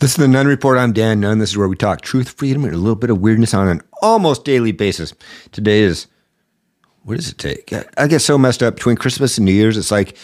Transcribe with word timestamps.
This 0.00 0.12
is 0.12 0.16
the 0.16 0.28
Nunn 0.28 0.46
Report. 0.46 0.78
I'm 0.78 0.94
Dan 0.94 1.20
Nunn. 1.20 1.40
This 1.40 1.50
is 1.50 1.58
where 1.58 1.68
we 1.68 1.76
talk 1.76 2.00
truth, 2.00 2.30
freedom, 2.30 2.64
and 2.64 2.72
a 2.72 2.78
little 2.78 2.96
bit 2.96 3.10
of 3.10 3.20
weirdness 3.20 3.52
on 3.52 3.68
an 3.68 3.82
almost 4.00 4.46
daily 4.46 4.72
basis. 4.72 5.12
Today 5.52 5.82
is, 5.82 6.06
what 7.02 7.18
does 7.18 7.28
it 7.28 7.36
take? 7.36 7.70
I 7.98 8.06
get 8.06 8.20
so 8.20 8.38
messed 8.38 8.62
up 8.62 8.76
between 8.76 8.96
Christmas 8.96 9.36
and 9.36 9.44
New 9.44 9.52
Year's. 9.52 9.76
It's 9.76 9.90
like, 9.90 10.16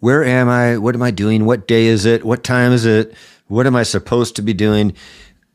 where 0.00 0.22
am 0.22 0.50
I? 0.50 0.76
What 0.76 0.94
am 0.94 1.00
I 1.00 1.10
doing? 1.10 1.46
What 1.46 1.66
day 1.66 1.86
is 1.86 2.04
it? 2.04 2.22
What 2.22 2.44
time 2.44 2.72
is 2.72 2.84
it? 2.84 3.14
What 3.46 3.66
am 3.66 3.74
I 3.74 3.82
supposed 3.82 4.36
to 4.36 4.42
be 4.42 4.52
doing? 4.52 4.92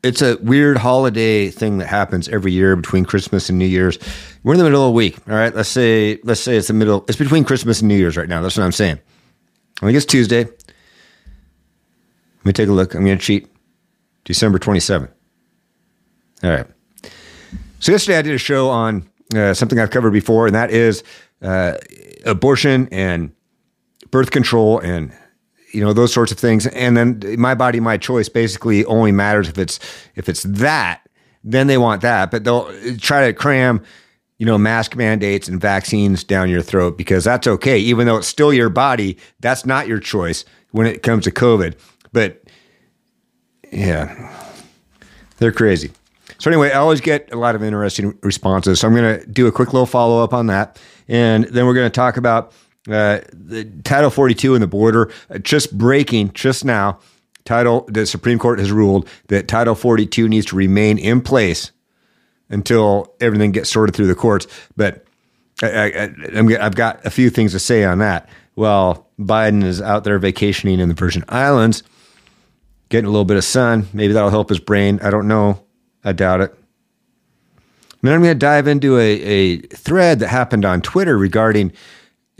It's 0.02 0.20
a 0.20 0.36
weird 0.38 0.76
holiday 0.76 1.48
thing 1.48 1.78
that 1.78 1.86
happens 1.86 2.28
every 2.28 2.50
year 2.50 2.74
between 2.74 3.04
Christmas 3.04 3.48
and 3.48 3.56
New 3.56 3.66
Year's. 3.66 4.00
We're 4.42 4.54
in 4.54 4.58
the 4.58 4.64
middle 4.64 4.84
of 4.84 4.88
the 4.88 4.96
week. 4.96 5.16
All 5.28 5.36
right. 5.36 5.54
Let's 5.54 5.68
say, 5.68 6.18
let's 6.24 6.40
say 6.40 6.56
it's 6.56 6.66
the 6.66 6.74
middle. 6.74 7.04
It's 7.06 7.18
between 7.18 7.44
Christmas 7.44 7.82
and 7.82 7.86
New 7.86 7.96
Year's 7.96 8.16
right 8.16 8.28
now. 8.28 8.42
That's 8.42 8.56
what 8.56 8.64
I'm 8.64 8.72
saying. 8.72 8.98
I 9.80 9.86
think 9.86 9.96
it's 9.96 10.06
Tuesday. 10.06 10.42
Let 10.42 10.56
me 12.44 12.52
take 12.52 12.68
a 12.68 12.72
look. 12.72 12.96
I'm 12.96 13.04
going 13.04 13.16
to 13.16 13.24
cheat. 13.24 13.46
December 14.24 14.58
27th. 14.58 15.10
All 16.42 16.50
right. 16.50 16.66
So 17.80 17.92
yesterday 17.92 18.18
I 18.18 18.22
did 18.22 18.34
a 18.34 18.38
show 18.38 18.68
on 18.68 19.08
uh, 19.34 19.54
something 19.54 19.78
I've 19.78 19.90
covered 19.90 20.12
before, 20.12 20.46
and 20.46 20.54
that 20.54 20.70
is 20.70 21.02
uh, 21.42 21.76
abortion 22.26 22.88
and 22.90 23.32
birth 24.10 24.30
control 24.30 24.78
and 24.80 25.12
you 25.72 25.80
know 25.80 25.92
those 25.92 26.12
sorts 26.12 26.32
of 26.32 26.38
things. 26.38 26.66
And 26.66 26.96
then 26.96 27.22
my 27.38 27.54
body, 27.54 27.80
my 27.80 27.96
choice 27.96 28.28
basically 28.28 28.84
only 28.86 29.12
matters 29.12 29.48
if 29.48 29.58
it's 29.58 29.78
if 30.16 30.28
it's 30.28 30.42
that. 30.44 31.02
Then 31.42 31.68
they 31.68 31.78
want 31.78 32.02
that, 32.02 32.30
but 32.30 32.44
they'll 32.44 32.70
try 32.98 33.26
to 33.26 33.32
cram 33.32 33.82
you 34.38 34.46
know 34.46 34.58
mask 34.58 34.96
mandates 34.96 35.48
and 35.48 35.60
vaccines 35.60 36.24
down 36.24 36.48
your 36.50 36.62
throat 36.62 36.98
because 36.98 37.24
that's 37.24 37.46
okay, 37.46 37.78
even 37.78 38.06
though 38.06 38.16
it's 38.16 38.26
still 38.26 38.52
your 38.52 38.68
body. 38.68 39.16
That's 39.40 39.64
not 39.64 39.86
your 39.86 40.00
choice 40.00 40.44
when 40.72 40.86
it 40.86 41.02
comes 41.02 41.24
to 41.24 41.30
COVID. 41.30 41.78
But 42.12 42.42
yeah, 43.70 44.32
they're 45.38 45.52
crazy. 45.52 45.90
So 46.38 46.50
anyway, 46.50 46.70
I 46.70 46.78
always 46.78 47.00
get 47.00 47.32
a 47.32 47.36
lot 47.36 47.54
of 47.54 47.62
interesting 47.62 48.18
responses. 48.22 48.80
So 48.80 48.88
I'm 48.88 48.94
going 48.94 49.20
to 49.20 49.26
do 49.26 49.46
a 49.46 49.52
quick 49.52 49.72
little 49.72 49.86
follow 49.86 50.22
up 50.22 50.32
on 50.32 50.46
that, 50.46 50.80
and 51.08 51.44
then 51.44 51.66
we're 51.66 51.74
going 51.74 51.86
to 51.86 51.94
talk 51.94 52.16
about 52.16 52.52
uh, 52.88 53.20
the 53.32 53.70
Title 53.84 54.10
42 54.10 54.54
and 54.54 54.62
the 54.62 54.66
border. 54.66 55.12
Uh, 55.28 55.38
just 55.38 55.76
breaking 55.76 56.32
just 56.32 56.64
now, 56.64 56.98
Title 57.44 57.84
the 57.88 58.06
Supreme 58.06 58.38
Court 58.38 58.58
has 58.58 58.72
ruled 58.72 59.08
that 59.28 59.48
Title 59.48 59.74
42 59.74 60.28
needs 60.28 60.46
to 60.46 60.56
remain 60.56 60.98
in 60.98 61.20
place 61.20 61.72
until 62.48 63.14
everything 63.20 63.52
gets 63.52 63.70
sorted 63.70 63.94
through 63.94 64.06
the 64.06 64.14
courts. 64.14 64.46
But 64.76 65.04
I, 65.62 66.10
have 66.58 66.74
got 66.74 67.04
a 67.04 67.10
few 67.10 67.28
things 67.28 67.52
to 67.52 67.58
say 67.58 67.84
on 67.84 67.98
that. 67.98 68.28
Well, 68.56 69.06
Biden 69.18 69.62
is 69.62 69.80
out 69.82 70.04
there 70.04 70.18
vacationing 70.18 70.80
in 70.80 70.88
the 70.88 70.94
Virgin 70.94 71.24
Islands 71.28 71.82
getting 72.90 73.06
a 73.06 73.10
little 73.10 73.24
bit 73.24 73.38
of 73.38 73.44
sun. 73.44 73.88
Maybe 73.94 74.12
that'll 74.12 74.30
help 74.30 74.50
his 74.50 74.60
brain. 74.60 75.00
I 75.02 75.08
don't 75.10 75.26
know. 75.26 75.64
I 76.04 76.12
doubt 76.12 76.42
it. 76.42 76.50
And 76.50 78.08
then 78.08 78.14
I'm 78.14 78.22
going 78.22 78.34
to 78.34 78.38
dive 78.38 78.66
into 78.66 78.98
a, 78.98 79.22
a 79.22 79.56
thread 79.58 80.18
that 80.18 80.28
happened 80.28 80.64
on 80.64 80.80
Twitter 80.82 81.16
regarding 81.16 81.72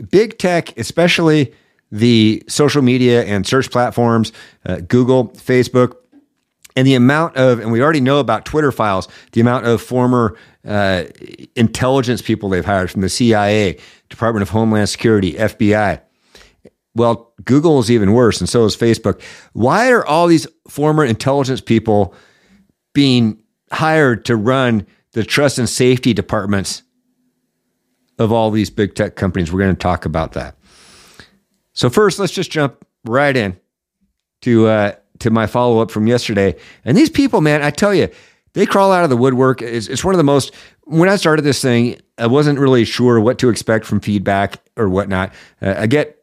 big 0.09 0.37
tech, 0.37 0.77
especially 0.77 1.53
the 1.91 2.43
social 2.47 2.81
media 2.81 3.23
and 3.23 3.45
search 3.45 3.69
platforms, 3.69 4.31
uh, 4.65 4.77
Google, 4.87 5.29
Facebook, 5.29 5.95
and 6.75 6.87
the 6.87 6.95
amount 6.95 7.35
of, 7.35 7.59
and 7.59 7.71
we 7.71 7.81
already 7.81 7.99
know 7.99 8.19
about 8.19 8.45
Twitter 8.45 8.71
files, 8.71 9.07
the 9.33 9.41
amount 9.41 9.65
of 9.65 9.81
former 9.81 10.37
uh, 10.65 11.03
intelligence 11.55 12.21
people 12.21 12.49
they've 12.49 12.65
hired 12.65 12.89
from 12.89 13.01
the 13.01 13.09
CIA, 13.09 13.77
Department 14.09 14.41
of 14.41 14.49
Homeland 14.49 14.89
Security, 14.89 15.33
FBI. 15.33 16.01
Well, 16.93 17.33
Google 17.45 17.79
is 17.79 17.89
even 17.89 18.13
worse, 18.13 18.39
and 18.41 18.49
so 18.49 18.65
is 18.65 18.75
Facebook. 18.75 19.21
Why 19.53 19.91
are 19.91 20.05
all 20.05 20.27
these 20.27 20.47
former 20.67 21.05
intelligence 21.05 21.61
people 21.61 22.13
being 22.93 23.41
hired 23.71 24.25
to 24.25 24.35
run 24.35 24.85
the 25.13 25.23
trust 25.23 25.57
and 25.57 25.69
safety 25.69 26.13
departments 26.13 26.83
of 28.19 28.31
all 28.31 28.51
these 28.51 28.69
big 28.69 28.95
tech 28.95 29.15
companies? 29.15 29.51
We're 29.51 29.61
going 29.61 29.75
to 29.75 29.79
talk 29.79 30.05
about 30.05 30.33
that. 30.33 30.57
So 31.73 31.89
first, 31.89 32.19
let's 32.19 32.33
just 32.33 32.51
jump 32.51 32.85
right 33.05 33.35
in 33.35 33.57
to 34.41 34.67
uh, 34.67 34.95
to 35.19 35.29
my 35.29 35.47
follow 35.47 35.79
up 35.79 35.91
from 35.91 36.07
yesterday. 36.07 36.55
And 36.83 36.97
these 36.97 37.09
people, 37.09 37.41
man, 37.41 37.61
I 37.61 37.69
tell 37.69 37.93
you, 37.93 38.09
they 38.53 38.65
crawl 38.65 38.91
out 38.91 39.03
of 39.03 39.09
the 39.09 39.17
woodwork. 39.17 39.61
It's, 39.61 39.87
it's 39.87 40.03
one 40.03 40.13
of 40.13 40.17
the 40.17 40.23
most. 40.23 40.53
When 40.83 41.07
I 41.07 41.15
started 41.15 41.43
this 41.43 41.61
thing, 41.61 42.01
I 42.17 42.27
wasn't 42.27 42.59
really 42.59 42.83
sure 42.83 43.19
what 43.19 43.39
to 43.39 43.49
expect 43.49 43.85
from 43.85 44.01
feedback 44.01 44.57
or 44.75 44.89
whatnot. 44.89 45.33
Uh, 45.61 45.75
I 45.77 45.87
get 45.87 46.17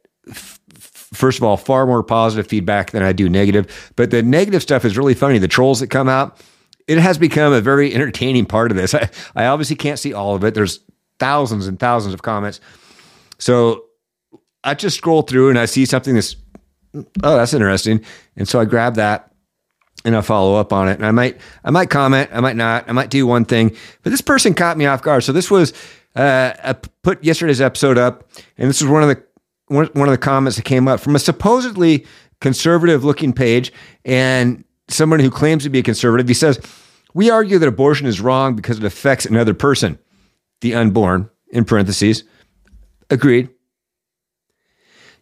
first 1.13 1.39
of 1.39 1.45
all, 1.45 1.57
far 1.57 1.87
more 1.87 2.03
positive 2.03 2.47
feedback 2.47 2.91
than 2.91 3.03
I 3.03 3.13
do 3.13 3.29
negative. 3.29 3.93
But 3.97 4.11
the 4.11 4.23
negative 4.23 4.63
stuff 4.63 4.85
is 4.85 4.99
really 4.99 5.15
funny. 5.15 5.39
The 5.39 5.49
trolls 5.49 5.81
that 5.81 5.89
come 5.89 6.09
out, 6.09 6.41
it 6.87 6.99
has 6.99 7.19
become 7.19 7.53
a 7.53 7.61
very 7.61 7.95
entertaining 7.95 8.47
part 8.47 8.71
of 8.71 8.77
this. 8.77 8.95
I, 8.95 9.09
I 9.35 9.47
obviously 9.47 9.77
can't 9.77 9.99
see 9.99 10.13
all 10.13 10.35
of 10.35 10.45
it. 10.45 10.55
There's 10.55 10.81
thousands 11.19 11.67
and 11.67 11.79
thousands 11.79 12.15
of 12.15 12.23
comments. 12.23 12.61
So 13.39 13.85
I 14.65 14.75
just 14.75 14.97
scroll 14.97 15.23
through 15.23 15.51
and 15.51 15.59
I 15.59 15.67
see 15.67 15.85
something 15.85 16.15
that's, 16.15 16.37
oh, 16.95 17.37
that's 17.37 17.55
interesting. 17.55 18.05
And 18.37 18.49
so 18.49 18.61
I 18.61 18.65
grab 18.65 18.97
that 18.97 19.33
and 20.05 20.17
I 20.17 20.21
follow 20.21 20.57
up 20.57 20.73
on 20.73 20.89
it. 20.89 20.95
And 20.95 21.07
I 21.07 21.11
might, 21.11 21.41
I 21.65 21.71
might 21.71 21.91
comment, 21.91 22.31
I 22.33 22.41
might 22.41 22.57
not, 22.57 22.89
I 22.89 22.93
might 22.93 23.11
do 23.11 23.27
one 23.27 23.45
thing. 23.45 23.75
But 24.03 24.11
this 24.11 24.21
person 24.21 24.55
caught 24.55 24.77
me 24.77 24.87
off 24.87 25.03
guard. 25.03 25.25
So 25.25 25.33
this 25.33 25.51
was, 25.51 25.73
uh, 26.15 26.53
I 26.63 26.73
put 27.03 27.23
yesterday's 27.23 27.61
episode 27.61 27.99
up, 27.99 28.29
and 28.57 28.69
this 28.69 28.83
was 28.83 28.91
one 28.91 29.03
of 29.03 29.09
the 29.09 29.23
one, 29.69 29.89
of 29.95 30.11
the 30.11 30.19
comments 30.19 30.57
that 30.57 30.65
came 30.65 30.89
up 30.89 31.01
from 31.01 31.15
a 31.15 31.19
supposedly 31.19 32.07
conservative 32.41 33.05
looking 33.05 33.33
page 33.33 33.73
and 34.05 34.65
someone 34.89 35.21
who 35.21 35.31
claims 35.31 35.63
to 35.65 35.71
be 35.71 35.81
a 35.81 35.83
conservative. 35.83 36.29
He 36.29 36.35
says, 36.35 36.61
We 37.15 37.31
argue 37.31 37.59
that 37.59 37.69
abortion 37.69 38.07
is 38.07 38.21
wrong 38.21 38.57
because 38.57 38.79
it 38.79 38.85
affects 38.85 39.27
another 39.27 39.55
person, 39.55 39.99
the 40.61 40.75
unborn, 40.75 41.31
in 41.51 41.65
parentheses. 41.65 42.25
Agreed. 43.11 43.51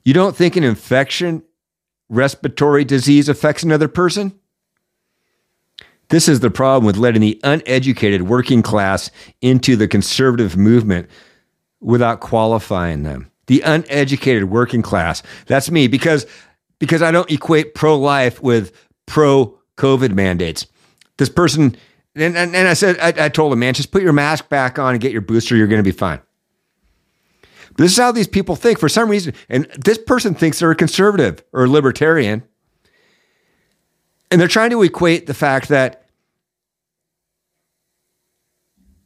You 0.04 0.14
don't 0.14 0.36
think 0.36 0.56
an 0.56 0.64
infection, 0.64 1.42
respiratory 2.08 2.84
disease 2.84 3.28
affects 3.28 3.62
another 3.62 3.88
person? 3.88 4.38
This 6.08 6.28
is 6.28 6.38
the 6.38 6.50
problem 6.50 6.84
with 6.86 6.96
letting 6.96 7.20
the 7.20 7.40
uneducated 7.42 8.22
working 8.22 8.62
class 8.62 9.10
into 9.40 9.74
the 9.74 9.88
conservative 9.88 10.56
movement 10.56 11.10
without 11.80 12.20
qualifying 12.20 13.02
them 13.02 13.32
the 13.46 13.60
uneducated 13.62 14.44
working 14.44 14.82
class. 14.82 15.22
That's 15.46 15.70
me 15.70 15.88
because 15.88 16.26
because 16.78 17.02
I 17.02 17.10
don't 17.10 17.30
equate 17.30 17.74
pro 17.74 17.98
life 17.98 18.42
with 18.42 18.72
pro 19.06 19.58
COVID 19.76 20.12
mandates. 20.12 20.66
This 21.16 21.28
person 21.28 21.76
and, 22.14 22.36
and, 22.36 22.56
and 22.56 22.68
I 22.68 22.74
said 22.74 22.98
I, 22.98 23.26
I, 23.26 23.28
told 23.28 23.52
him, 23.52 23.58
man, 23.58 23.74
just 23.74 23.90
put 23.90 24.02
your 24.02 24.12
mask 24.12 24.48
back 24.48 24.78
on 24.78 24.92
and 24.92 25.00
get 25.00 25.12
your 25.12 25.20
booster. 25.20 25.54
You're 25.54 25.66
going 25.66 25.82
to 25.82 25.88
be 25.88 25.96
fine. 25.96 26.20
But 27.68 27.78
this 27.78 27.92
is 27.92 27.98
how 27.98 28.10
these 28.10 28.26
people 28.26 28.56
think 28.56 28.78
for 28.78 28.88
some 28.88 29.10
reason. 29.10 29.34
And 29.50 29.66
this 29.76 29.98
person 29.98 30.34
thinks 30.34 30.58
they're 30.58 30.70
a 30.70 30.76
conservative 30.76 31.44
or 31.52 31.64
a 31.64 31.68
libertarian. 31.68 32.42
And 34.30 34.40
they're 34.40 34.48
trying 34.48 34.70
to 34.70 34.82
equate 34.82 35.26
the 35.26 35.34
fact 35.34 35.68
that 35.68 36.06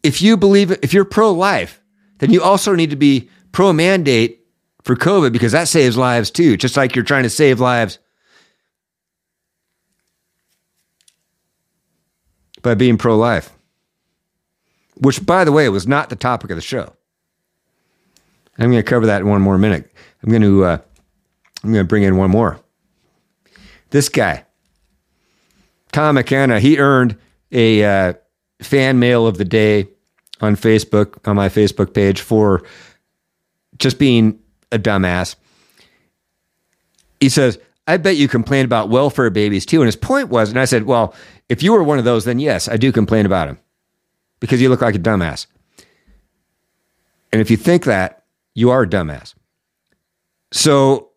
if 0.03 0.23
you 0.23 0.37
believe, 0.37 0.71
if 0.83 0.95
you're 0.95 1.05
pro 1.05 1.33
life, 1.33 1.83
then 2.19 2.31
you 2.31 2.43
also 2.43 2.75
need 2.75 2.91
to 2.91 2.97
be 2.97 3.29
pro 3.53 3.73
mandate 3.73 4.41
for 4.83 4.97
COVID 4.97 5.33
because 5.33 5.53
that 5.53 5.69
saves 5.69 5.97
lives 5.97 6.31
too, 6.31 6.57
just 6.57 6.77
like 6.77 6.95
you're 6.95 7.05
trying 7.05 7.25
to 7.25 7.31
save 7.31 7.61
lives 7.61 7.99
by 12.63 12.75
being 12.75 12.99
pro 12.99 13.17
life, 13.17 13.51
which, 14.97 15.25
by 15.25 15.45
the 15.45 15.53
way, 15.53 15.69
was 15.69 15.87
not 15.87 16.11
the 16.11 16.17
topic 16.17 16.51
of 16.51 16.57
the 16.57 16.63
show. 16.63 16.93
I'm 18.59 18.71
going 18.71 18.83
to 18.83 18.89
cover 18.89 19.07
that 19.07 19.23
in 19.23 19.29
one 19.29 19.41
more 19.41 19.57
minute. 19.57 19.91
I'm 20.23 20.31
going 20.31 20.43
to 20.43 20.65
uh, 20.65 20.79
I'm 21.65 21.73
going 21.73 21.85
to 21.85 21.89
bring 21.89 22.03
in 22.03 22.17
one 22.17 22.31
more. 22.31 22.61
This 23.91 24.09
guy, 24.09 24.45
Tom 25.93 26.15
McKenna, 26.15 26.61
he 26.61 26.79
earned 26.79 27.17
a 27.51 27.85
uh, 27.85 28.13
fan 28.61 28.99
mail 28.99 29.27
of 29.27 29.39
the 29.39 29.45
day 29.45 29.89
on 30.41 30.57
Facebook 30.57 31.27
on 31.29 31.37
my 31.37 31.49
Facebook 31.49 31.95
page 31.95 32.21
for 32.21 32.63
just 33.81 33.99
being 33.99 34.39
a 34.71 34.79
dumbass. 34.79 35.35
He 37.19 37.29
says, 37.29 37.59
I 37.87 37.97
bet 37.97 38.17
you 38.17 38.29
complain 38.29 38.65
about 38.65 38.89
welfare 38.89 39.31
babies 39.31 39.67
too. 39.67 39.81
And 39.81 39.87
his 39.87 39.97
point 39.97 40.29
was, 40.29 40.51
and 40.51 40.61
I 40.61 40.65
said, 40.65 40.85
well, 40.85 41.15
if 41.49 41.63
you 41.63 41.73
were 41.73 41.83
one 41.83 41.99
of 41.99 42.05
those, 42.05 42.25
then 42.25 42.39
yes, 42.39 42.69
I 42.69 42.77
do 42.77 42.93
complain 42.93 43.27
about 43.27 43.49
them 43.49 43.59
because 44.39 44.63
you 44.63 44.69
look 44.69 44.81
like 44.81 44.95
a 44.95 45.01
dumbass. 45.01 45.47
And 47.33 47.41
if 47.41 47.51
you 47.51 47.57
think 47.57 47.85
that, 47.85 48.25
you 48.55 48.71
are 48.71 48.83
a 48.83 48.89
dumbass. 48.89 49.35
So 50.53 51.11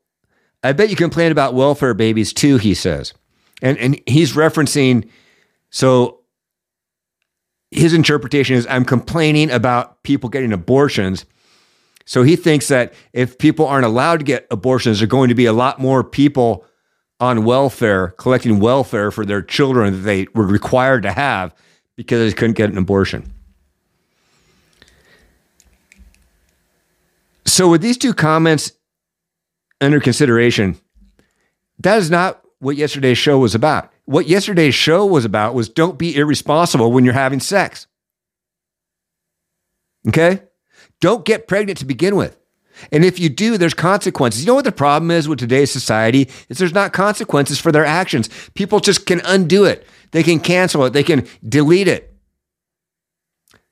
I 0.64 0.74
bet 0.74 0.90
you 0.90 0.96
complain 0.96 1.32
about 1.32 1.54
welfare 1.54 1.94
babies 1.94 2.34
too, 2.34 2.58
he 2.58 2.74
says. 2.74 3.14
And, 3.62 3.78
and 3.78 4.02
he's 4.08 4.34
referencing, 4.34 5.10
so 5.70 6.22
his 7.72 7.94
interpretation 7.94 8.56
is 8.56 8.68
I'm 8.68 8.86
complaining 8.86 9.50
about 9.52 10.04
people 10.04 10.30
getting 10.30 10.54
abortions 10.54 11.26
so 12.06 12.24
he 12.24 12.36
thinks 12.36 12.68
that 12.68 12.94
if 13.14 13.38
people 13.38 13.66
aren't 13.66 13.86
allowed 13.86 14.20
to 14.20 14.26
get 14.26 14.48
abortions, 14.52 15.00
there 15.00 15.06
are 15.06 15.08
going 15.08 15.30
to 15.30 15.36
be 15.36 15.46
a 15.46 15.54
lot 15.54 15.80
more 15.80 16.04
people 16.04 16.66
on 17.20 17.46
welfare, 17.46 18.10
collecting 18.18 18.60
welfare 18.60 19.10
for 19.12 19.26
their 19.26 19.42
children 19.42 19.94
that 19.94 20.00
they 20.00 20.28
were 20.34 20.46
required 20.46 21.04
to 21.04 21.12
have 21.12 21.56
because 21.96 22.32
they 22.32 22.36
couldn't 22.36 22.58
get 22.58 22.70
an 22.70 22.78
abortion. 22.78 23.32
So, 27.46 27.70
with 27.70 27.82
these 27.82 27.98
two 27.98 28.14
comments 28.14 28.72
under 29.80 30.00
consideration, 30.00 30.76
that 31.80 31.98
is 32.00 32.10
not 32.10 32.42
what 32.60 32.76
yesterday's 32.78 33.18
show 33.18 33.38
was 33.38 33.56
about. 33.56 33.92
What 34.06 34.28
yesterday's 34.28 34.76
show 34.76 35.06
was 35.06 35.24
about 35.24 35.54
was 35.54 35.70
don't 35.70 35.98
be 35.98 36.16
irresponsible 36.16 36.92
when 36.92 37.06
you're 37.06 37.14
having 37.14 37.40
sex. 37.40 37.88
Okay? 40.08 40.42
Don't 41.04 41.26
get 41.26 41.50
pregnant 41.50 41.80
to 41.80 41.86
begin 41.86 42.16
with. 42.16 42.38
And 42.90 43.04
if 43.04 43.20
you 43.20 43.28
do, 43.28 43.58
there's 43.58 43.74
consequences. 43.74 44.42
You 44.42 44.48
know 44.48 44.56
what 44.56 44.64
the 44.64 44.72
problem 44.72 45.12
is 45.12 45.28
with 45.28 45.38
today's 45.38 45.70
society? 45.70 46.30
Is 46.48 46.60
there's 46.60 46.74
not 46.74 46.94
consequences 46.94 47.60
for 47.60 47.74
their 47.74 47.84
actions. 47.84 48.30
People 48.54 48.80
just 48.80 49.06
can 49.06 49.20
undo 49.26 49.66
it. 49.66 49.86
They 50.12 50.24
can 50.24 50.40
cancel 50.40 50.86
it. 50.86 50.94
They 50.94 51.04
can 51.04 51.28
delete 51.46 51.90
it. 51.90 52.16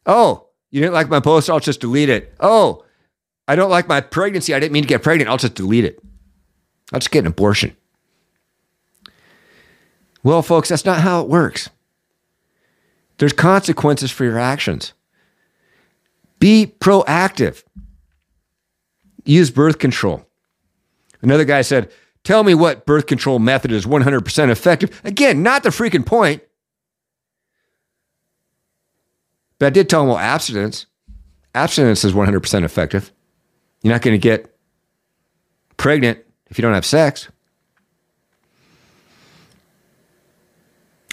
Oh, 0.06 0.50
you 0.72 0.82
didn't 0.82 0.94
like 0.94 1.08
my 1.08 1.22
post? 1.22 1.50
I'll 1.50 1.62
just 1.62 1.80
delete 1.80 2.10
it. 2.10 2.36
Oh, 2.42 2.84
I 3.48 3.56
don't 3.56 3.70
like 3.70 3.88
my 3.88 4.02
pregnancy. 4.02 4.54
I 4.54 4.60
didn't 4.60 4.74
mean 4.74 4.84
to 4.84 4.90
get 4.90 5.02
pregnant. 5.02 5.30
I'll 5.30 5.38
just 5.38 5.56
delete 5.56 5.86
it. 5.86 6.04
I'll 6.92 7.00
just 7.00 7.12
get 7.12 7.20
an 7.20 7.28
abortion. 7.28 7.78
Well, 10.22 10.42
folks, 10.42 10.68
that's 10.68 10.84
not 10.84 11.00
how 11.00 11.22
it 11.22 11.30
works. 11.30 11.70
There's 13.20 13.32
consequences 13.32 14.12
for 14.12 14.26
your 14.26 14.38
actions. 14.38 14.92
Be 16.42 16.74
proactive. 16.80 17.64
Use 19.24 19.52
birth 19.52 19.78
control. 19.78 20.26
Another 21.22 21.46
guy 21.46 21.62
said, 21.62 21.92
Tell 22.24 22.44
me 22.44 22.56
what 22.56 22.86
birth 22.86 23.06
control 23.06 23.38
method 23.38 23.72
is 23.72 23.86
100% 23.86 24.50
effective. 24.50 25.02
Again, 25.04 25.44
not 25.44 25.64
the 25.64 25.70
freaking 25.70 26.06
point. 26.06 26.42
But 29.60 29.68
I 29.68 29.70
did 29.70 29.88
tell 29.88 30.02
him, 30.02 30.08
well, 30.08 30.18
abstinence. 30.18 30.88
Abstinence 31.54 32.04
is 32.04 32.14
100% 32.14 32.64
effective. 32.64 33.12
You're 33.84 33.94
not 33.94 34.02
going 34.02 34.16
to 34.16 34.20
get 34.20 34.56
pregnant 35.78 36.20
if 36.48 36.58
you 36.58 36.64
don't 36.64 36.74
have 36.74 36.86
sex. 36.86 37.28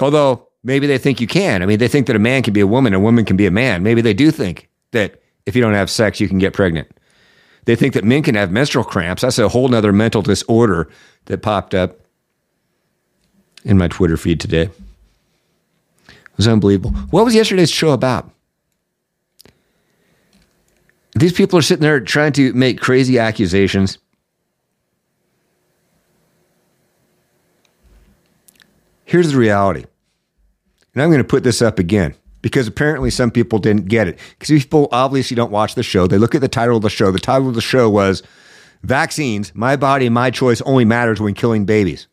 Although 0.00 0.48
maybe 0.64 0.86
they 0.86 0.98
think 0.98 1.20
you 1.20 1.26
can. 1.26 1.62
I 1.62 1.66
mean, 1.66 1.78
they 1.78 1.88
think 1.88 2.06
that 2.06 2.16
a 2.16 2.18
man 2.20 2.42
can 2.42 2.54
be 2.54 2.60
a 2.60 2.66
woman, 2.66 2.94
a 2.94 3.00
woman 3.00 3.26
can 3.26 3.36
be 3.36 3.46
a 3.46 3.50
man. 3.50 3.82
Maybe 3.82 4.00
they 4.00 4.14
do 4.14 4.30
think 4.30 4.68
that 4.92 5.20
if 5.46 5.56
you 5.56 5.62
don't 5.62 5.74
have 5.74 5.90
sex, 5.90 6.20
you 6.20 6.28
can 6.28 6.38
get 6.38 6.52
pregnant. 6.52 6.88
They 7.64 7.76
think 7.76 7.94
that 7.94 8.04
men 8.04 8.22
can 8.22 8.34
have 8.34 8.50
menstrual 8.50 8.84
cramps. 8.84 9.22
That's 9.22 9.38
a 9.38 9.48
whole 9.48 9.74
other 9.74 9.92
mental 9.92 10.22
disorder 10.22 10.88
that 11.26 11.42
popped 11.42 11.74
up 11.74 12.00
in 13.64 13.76
my 13.76 13.88
Twitter 13.88 14.16
feed 14.16 14.40
today. 14.40 14.70
It 16.08 16.36
was 16.36 16.48
unbelievable. 16.48 16.92
What 17.10 17.24
was 17.24 17.34
yesterday's 17.34 17.70
show 17.70 17.90
about? 17.90 18.30
These 21.14 21.32
people 21.32 21.58
are 21.58 21.62
sitting 21.62 21.82
there 21.82 22.00
trying 22.00 22.32
to 22.34 22.52
make 22.52 22.80
crazy 22.80 23.18
accusations. 23.18 23.98
Here's 29.04 29.32
the 29.32 29.38
reality. 29.38 29.84
And 30.94 31.02
I'm 31.02 31.08
going 31.08 31.18
to 31.18 31.24
put 31.24 31.42
this 31.42 31.60
up 31.60 31.78
again 31.78 32.14
because 32.42 32.66
apparently 32.66 33.10
some 33.10 33.30
people 33.30 33.58
didn't 33.58 33.86
get 33.86 34.08
it. 34.08 34.18
Because 34.38 34.62
people 34.62 34.88
obviously 34.92 35.34
don't 35.34 35.50
watch 35.50 35.74
the 35.74 35.82
show. 35.82 36.06
They 36.06 36.18
look 36.18 36.34
at 36.34 36.40
the 36.40 36.48
title 36.48 36.76
of 36.76 36.82
the 36.82 36.90
show. 36.90 37.10
The 37.10 37.18
title 37.18 37.48
of 37.48 37.54
the 37.54 37.60
show 37.60 37.90
was 37.90 38.22
Vaccines, 38.82 39.54
My 39.54 39.76
Body, 39.76 40.08
My 40.08 40.30
Choice 40.30 40.60
Only 40.62 40.84
Matters 40.84 41.20
When 41.20 41.34
Killing 41.34 41.64
Babies. 41.64 42.06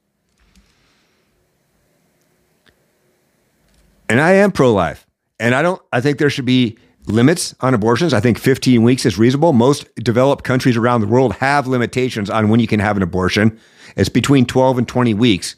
And 4.09 4.19
I 4.19 4.33
am 4.33 4.51
pro 4.51 4.73
life. 4.73 5.05
And 5.39 5.53
I 5.53 5.61
don't, 5.61 5.81
I 5.91 6.01
think 6.01 6.17
there 6.17 6.29
should 6.29 6.45
be 6.45 6.77
limits 7.07 7.53
on 7.61 7.73
abortions. 7.73 8.13
I 8.13 8.19
think 8.19 8.39
15 8.39 8.83
weeks 8.83 9.05
is 9.05 9.17
reasonable. 9.17 9.53
Most 9.53 9.93
developed 9.95 10.43
countries 10.43 10.77
around 10.77 11.01
the 11.01 11.07
world 11.07 11.33
have 11.35 11.67
limitations 11.67 12.29
on 12.29 12.49
when 12.49 12.59
you 12.59 12.67
can 12.67 12.79
have 12.79 12.97
an 12.97 13.03
abortion. 13.03 13.59
It's 13.95 14.09
between 14.09 14.45
12 14.45 14.79
and 14.79 14.87
20 14.87 15.13
weeks. 15.13 15.55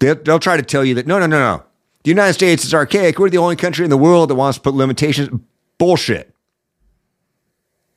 They'll, 0.00 0.16
they'll 0.16 0.38
try 0.38 0.56
to 0.56 0.62
tell 0.62 0.84
you 0.84 0.94
that 0.94 1.06
no, 1.06 1.18
no, 1.18 1.26
no, 1.26 1.38
no. 1.38 1.64
The 2.02 2.10
United 2.10 2.32
States 2.32 2.64
is 2.64 2.74
archaic. 2.74 3.18
We're 3.18 3.30
the 3.30 3.38
only 3.38 3.56
country 3.56 3.84
in 3.84 3.90
the 3.90 3.96
world 3.96 4.30
that 4.30 4.34
wants 4.34 4.58
to 4.58 4.62
put 4.62 4.74
limitations. 4.74 5.30
Bullshit. 5.78 6.34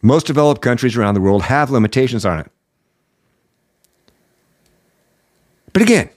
Most 0.01 0.27
developed 0.27 0.61
countries 0.61 0.95
around 0.95 1.15
the 1.15 1.21
world 1.21 1.43
have 1.43 1.71
limitations 1.71 2.25
on 2.25 2.39
it. 2.39 2.51
But 5.73 5.81
again, 5.81 6.09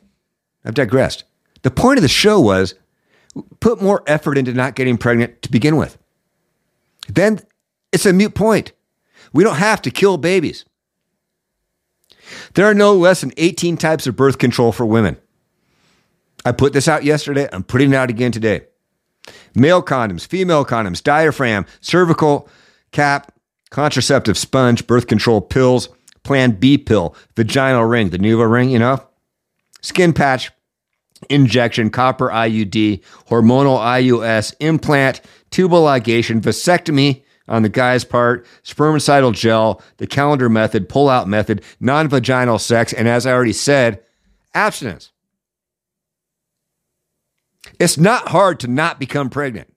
I've 0.65 0.75
digressed. 0.75 1.25
The 1.63 1.71
point 1.71 1.99
of 1.99 2.03
the 2.03 2.09
show 2.09 2.39
was 2.39 2.75
put 3.61 3.81
more 3.81 4.03
effort 4.07 4.39
into 4.39 4.53
not 4.53 4.75
getting 4.75 4.99
pregnant 4.99 5.43
to 5.43 5.51
begin 5.51 5.77
with. 5.77 5.99
Then 7.09 7.41
it's 7.93 8.07
a 8.07 8.13
mute 8.13 8.35
point. 8.35 8.73
We 9.33 9.45
don't 9.45 9.57
have 9.57 9.83
to 9.83 9.91
kill 9.91 10.19
babies. 10.19 10.65
There 12.55 12.67
are 12.67 12.75
no 12.75 12.95
less 12.95 13.23
than 13.23 13.33
18 13.37 13.77
types 13.79 14.07
of 14.07 14.17
birth 14.17 14.39
control 14.39 14.73
for 14.73 14.85
women. 14.85 15.17
I 16.49 16.53
put 16.53 16.73
this 16.73 16.89
out 16.89 17.05
yesterday. 17.05 17.47
I'm 17.53 17.63
putting 17.63 17.93
it 17.93 17.97
out 17.97 18.09
again 18.09 18.33
today. 18.33 18.63
Male 19.55 19.83
condoms, 19.83 20.27
female 20.27 20.65
condoms, 20.65 21.03
diaphragm, 21.03 21.67
cervical 21.83 22.49
cap, 22.91 23.33
contraceptive 23.69 24.39
sponge, 24.39 24.87
birth 24.87 25.07
control 25.07 25.43
pills, 25.43 25.91
Plan 26.23 26.53
B 26.53 26.79
pill, 26.79 27.15
vaginal 27.37 27.85
ring, 27.85 28.09
the 28.09 28.19
Nuva 28.19 28.51
ring, 28.51 28.71
you 28.71 28.79
know, 28.79 28.99
skin 29.83 30.15
patch, 30.15 30.51
injection, 31.29 31.91
copper 31.91 32.31
IUD, 32.31 33.03
hormonal 33.29 33.79
IUS, 33.79 34.55
implant, 34.61 35.21
tubal 35.51 35.83
ligation, 35.83 36.41
vasectomy 36.41 37.23
on 37.47 37.63
the 37.63 37.69
guy's 37.69 38.05
part, 38.05 38.47
spermicidal 38.65 39.35
gel, 39.35 39.83
the 39.99 40.07
calendar 40.07 40.49
method, 40.49 40.89
pull 40.89 41.11
out 41.11 41.29
method, 41.29 41.63
non 41.79 42.09
vaginal 42.09 42.59
sex, 42.59 42.95
and 42.95 43.07
as 43.07 43.27
I 43.27 43.33
already 43.33 43.53
said, 43.53 44.03
abstinence. 44.55 45.13
It's 47.79 47.99
not 47.99 48.29
hard 48.29 48.61
to 48.61 48.69
not 48.69 48.99
become 48.99 49.31
pregnant. 49.31 49.73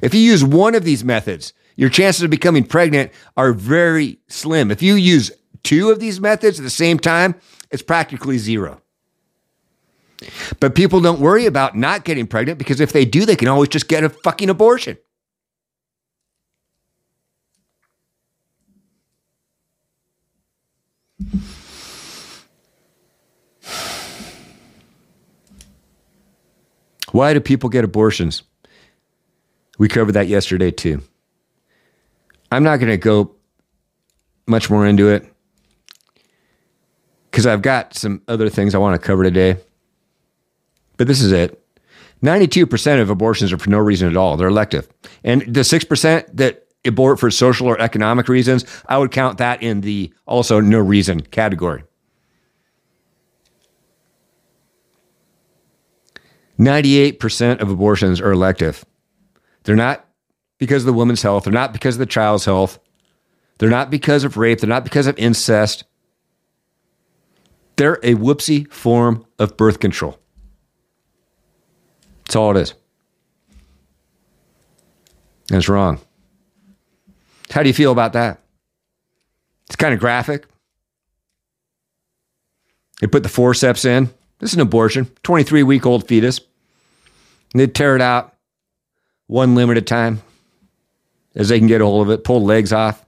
If 0.00 0.14
you 0.14 0.20
use 0.20 0.44
one 0.44 0.74
of 0.74 0.84
these 0.84 1.04
methods, 1.04 1.52
your 1.76 1.90
chances 1.90 2.22
of 2.22 2.30
becoming 2.30 2.64
pregnant 2.64 3.12
are 3.36 3.52
very 3.52 4.18
slim. 4.28 4.70
If 4.70 4.82
you 4.82 4.94
use 4.94 5.30
two 5.62 5.90
of 5.90 6.00
these 6.00 6.20
methods 6.20 6.58
at 6.58 6.62
the 6.62 6.70
same 6.70 6.98
time, 6.98 7.34
it's 7.70 7.82
practically 7.82 8.38
zero. 8.38 8.80
But 10.60 10.74
people 10.74 11.00
don't 11.00 11.20
worry 11.20 11.46
about 11.46 11.76
not 11.76 12.04
getting 12.04 12.26
pregnant 12.26 12.58
because 12.58 12.80
if 12.80 12.92
they 12.92 13.04
do, 13.04 13.26
they 13.26 13.36
can 13.36 13.48
always 13.48 13.68
just 13.68 13.88
get 13.88 14.04
a 14.04 14.08
fucking 14.08 14.50
abortion. 14.50 14.96
Why 27.12 27.32
do 27.32 27.40
people 27.40 27.70
get 27.70 27.84
abortions? 27.84 28.42
We 29.78 29.88
covered 29.88 30.12
that 30.12 30.28
yesterday 30.28 30.70
too. 30.70 31.02
I'm 32.50 32.62
not 32.62 32.78
going 32.78 32.90
to 32.90 32.98
go 32.98 33.34
much 34.46 34.68
more 34.68 34.86
into 34.86 35.08
it 35.08 35.24
because 37.30 37.46
I've 37.46 37.62
got 37.62 37.94
some 37.94 38.22
other 38.28 38.48
things 38.48 38.74
I 38.74 38.78
want 38.78 39.00
to 39.00 39.06
cover 39.06 39.22
today. 39.22 39.56
But 40.96 41.06
this 41.06 41.22
is 41.22 41.32
it 41.32 41.58
92% 42.22 43.00
of 43.00 43.10
abortions 43.10 43.52
are 43.52 43.58
for 43.58 43.70
no 43.70 43.78
reason 43.78 44.08
at 44.08 44.16
all, 44.16 44.36
they're 44.36 44.48
elective. 44.48 44.88
And 45.24 45.42
the 45.42 45.60
6% 45.60 46.26
that 46.34 46.66
abort 46.84 47.18
for 47.18 47.30
social 47.30 47.66
or 47.66 47.80
economic 47.80 48.28
reasons, 48.28 48.64
I 48.86 48.98
would 48.98 49.10
count 49.10 49.38
that 49.38 49.62
in 49.62 49.80
the 49.80 50.12
also 50.26 50.60
no 50.60 50.78
reason 50.78 51.20
category. 51.20 51.84
98% 56.58 57.60
of 57.60 57.70
abortions 57.70 58.20
are 58.20 58.32
elective. 58.32 58.84
They're 59.64 59.76
not 59.76 60.06
because 60.58 60.82
of 60.82 60.86
the 60.86 60.92
woman's 60.92 61.22
health. 61.22 61.44
They're 61.44 61.52
not 61.52 61.72
because 61.72 61.96
of 61.96 62.00
the 62.00 62.06
child's 62.06 62.44
health. 62.44 62.78
They're 63.58 63.70
not 63.70 63.90
because 63.90 64.24
of 64.24 64.36
rape. 64.36 64.60
They're 64.60 64.68
not 64.68 64.84
because 64.84 65.06
of 65.06 65.18
incest. 65.18 65.84
They're 67.76 67.98
a 68.02 68.14
whoopsie 68.14 68.70
form 68.72 69.24
of 69.38 69.56
birth 69.56 69.80
control. 69.80 70.18
That's 72.24 72.36
all 72.36 72.56
it 72.56 72.60
is. 72.60 72.74
It's 75.50 75.68
wrong. 75.68 76.00
How 77.50 77.62
do 77.62 77.68
you 77.68 77.74
feel 77.74 77.92
about 77.92 78.14
that? 78.14 78.40
It's 79.66 79.76
kind 79.76 79.92
of 79.92 80.00
graphic. 80.00 80.46
They 83.00 83.06
put 83.06 83.22
the 83.22 83.28
forceps 83.28 83.84
in. 83.84 84.10
This 84.42 84.50
is 84.50 84.54
an 84.54 84.60
abortion, 84.62 85.08
23 85.22 85.62
week 85.62 85.86
old 85.86 86.08
fetus. 86.08 86.40
And 87.52 87.60
they 87.60 87.68
tear 87.68 87.94
it 87.94 88.02
out 88.02 88.34
one 89.28 89.54
limb 89.54 89.70
at 89.70 89.78
a 89.78 89.82
time 89.82 90.20
as 91.36 91.48
they 91.48 91.60
can 91.60 91.68
get 91.68 91.80
a 91.80 91.84
hold 91.84 92.08
of 92.08 92.12
it, 92.12 92.24
pull 92.24 92.40
the 92.40 92.46
legs 92.46 92.72
off, 92.72 93.06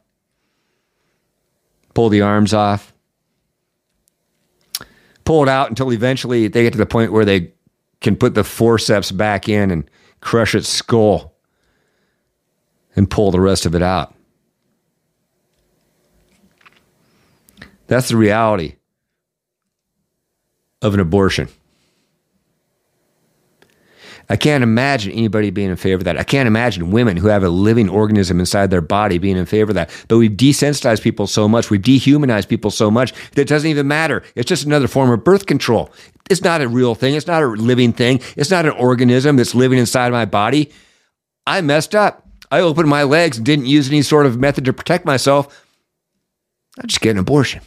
pull 1.92 2.08
the 2.08 2.20
arms 2.20 2.54
off, 2.54 2.94
pull 5.24 5.42
it 5.42 5.48
out 5.48 5.70
until 5.70 5.92
eventually 5.92 6.46
they 6.46 6.62
get 6.62 6.70
to 6.72 6.78
the 6.78 6.86
point 6.86 7.10
where 7.10 7.24
they 7.24 7.52
can 8.00 8.14
put 8.14 8.34
the 8.34 8.44
forceps 8.44 9.10
back 9.10 9.48
in 9.48 9.72
and 9.72 9.90
crush 10.20 10.54
its 10.54 10.68
skull 10.68 11.34
and 12.94 13.10
pull 13.10 13.32
the 13.32 13.40
rest 13.40 13.66
of 13.66 13.74
it 13.74 13.82
out. 13.82 14.14
That's 17.88 18.08
the 18.08 18.16
reality 18.16 18.76
of 20.84 20.94
an 20.94 21.00
abortion. 21.00 21.48
I 24.28 24.36
can't 24.36 24.64
imagine 24.64 25.12
anybody 25.12 25.50
being 25.50 25.70
in 25.70 25.76
favor 25.76 26.00
of 26.00 26.04
that. 26.04 26.18
I 26.18 26.22
can't 26.22 26.46
imagine 26.46 26.90
women 26.90 27.16
who 27.16 27.28
have 27.28 27.42
a 27.42 27.48
living 27.48 27.88
organism 27.88 28.40
inside 28.40 28.70
their 28.70 28.80
body 28.80 29.18
being 29.18 29.36
in 29.36 29.44
favor 29.44 29.70
of 29.70 29.74
that. 29.74 29.90
But 30.08 30.16
we've 30.16 30.30
desensitized 30.30 31.02
people 31.02 31.26
so 31.26 31.46
much, 31.48 31.68
we've 31.68 31.82
dehumanized 31.82 32.48
people 32.48 32.70
so 32.70 32.90
much 32.90 33.12
that 33.32 33.42
it 33.42 33.48
doesn't 33.48 33.68
even 33.68 33.86
matter. 33.86 34.22
It's 34.34 34.48
just 34.48 34.64
another 34.64 34.88
form 34.88 35.10
of 35.10 35.24
birth 35.24 35.46
control. 35.46 35.92
It's 36.30 36.42
not 36.42 36.62
a 36.62 36.68
real 36.68 36.94
thing. 36.94 37.14
It's 37.14 37.26
not 37.26 37.42
a 37.42 37.48
living 37.48 37.92
thing. 37.92 38.20
It's 38.36 38.50
not 38.50 38.64
an 38.64 38.72
organism 38.72 39.36
that's 39.36 39.54
living 39.54 39.78
inside 39.78 40.10
my 40.10 40.24
body. 40.24 40.72
I 41.46 41.60
messed 41.60 41.94
up. 41.94 42.26
I 42.50 42.60
opened 42.60 42.88
my 42.88 43.02
legs 43.02 43.36
and 43.36 43.44
didn't 43.44 43.66
use 43.66 43.88
any 43.88 44.00
sort 44.00 44.24
of 44.24 44.38
method 44.38 44.64
to 44.64 44.72
protect 44.72 45.04
myself. 45.04 45.66
I 46.78 46.86
just 46.86 47.02
get 47.02 47.10
an 47.10 47.18
abortion. 47.18 47.60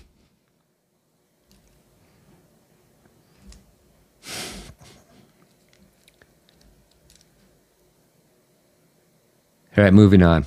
All 9.78 9.84
right, 9.84 9.94
moving 9.94 10.24
on. 10.24 10.46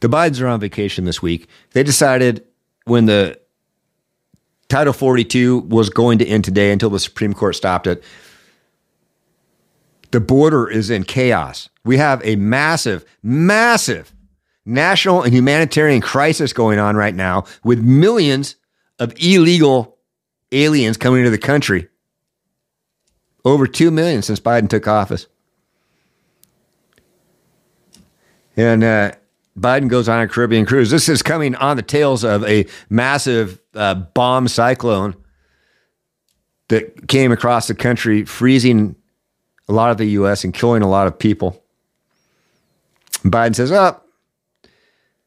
The 0.00 0.08
Bidens 0.08 0.40
are 0.40 0.46
on 0.46 0.60
vacation 0.60 1.06
this 1.06 1.20
week. 1.20 1.48
They 1.72 1.82
decided 1.82 2.44
when 2.84 3.06
the 3.06 3.40
Title 4.68 4.92
42 4.92 5.60
was 5.60 5.90
going 5.90 6.18
to 6.18 6.26
end 6.26 6.44
today 6.44 6.70
until 6.70 6.90
the 6.90 7.00
Supreme 7.00 7.32
Court 7.32 7.56
stopped 7.56 7.86
it. 7.86 8.04
The 10.12 10.20
border 10.20 10.68
is 10.68 10.90
in 10.90 11.04
chaos. 11.04 11.68
We 11.84 11.96
have 11.96 12.24
a 12.24 12.36
massive, 12.36 13.04
massive 13.22 14.12
national 14.64 15.22
and 15.22 15.34
humanitarian 15.34 16.00
crisis 16.00 16.52
going 16.52 16.78
on 16.78 16.96
right 16.96 17.14
now 17.14 17.44
with 17.64 17.80
millions 17.80 18.56
of 18.98 19.12
illegal 19.16 19.98
aliens 20.52 20.96
coming 20.96 21.20
into 21.20 21.30
the 21.30 21.38
country. 21.38 21.88
Over 23.44 23.66
2 23.66 23.90
million 23.90 24.22
since 24.22 24.38
Biden 24.38 24.68
took 24.68 24.86
office. 24.86 25.26
And 28.56 28.84
uh, 28.84 29.12
Biden 29.58 29.88
goes 29.88 30.08
on 30.08 30.20
a 30.20 30.28
Caribbean 30.28 30.66
cruise. 30.66 30.90
This 30.90 31.08
is 31.08 31.22
coming 31.22 31.54
on 31.56 31.76
the 31.76 31.82
tails 31.82 32.24
of 32.24 32.44
a 32.44 32.66
massive 32.88 33.60
uh, 33.74 33.94
bomb 33.94 34.48
cyclone 34.48 35.16
that 36.68 37.08
came 37.08 37.32
across 37.32 37.68
the 37.68 37.74
country, 37.74 38.24
freezing 38.24 38.96
a 39.68 39.72
lot 39.72 39.90
of 39.90 39.98
the 39.98 40.06
U.S. 40.06 40.44
and 40.44 40.52
killing 40.52 40.82
a 40.82 40.88
lot 40.88 41.06
of 41.06 41.18
people. 41.18 41.62
Biden 43.24 43.54
says, 43.54 43.72
"Up." 43.72 44.02
Oh. 44.02 44.68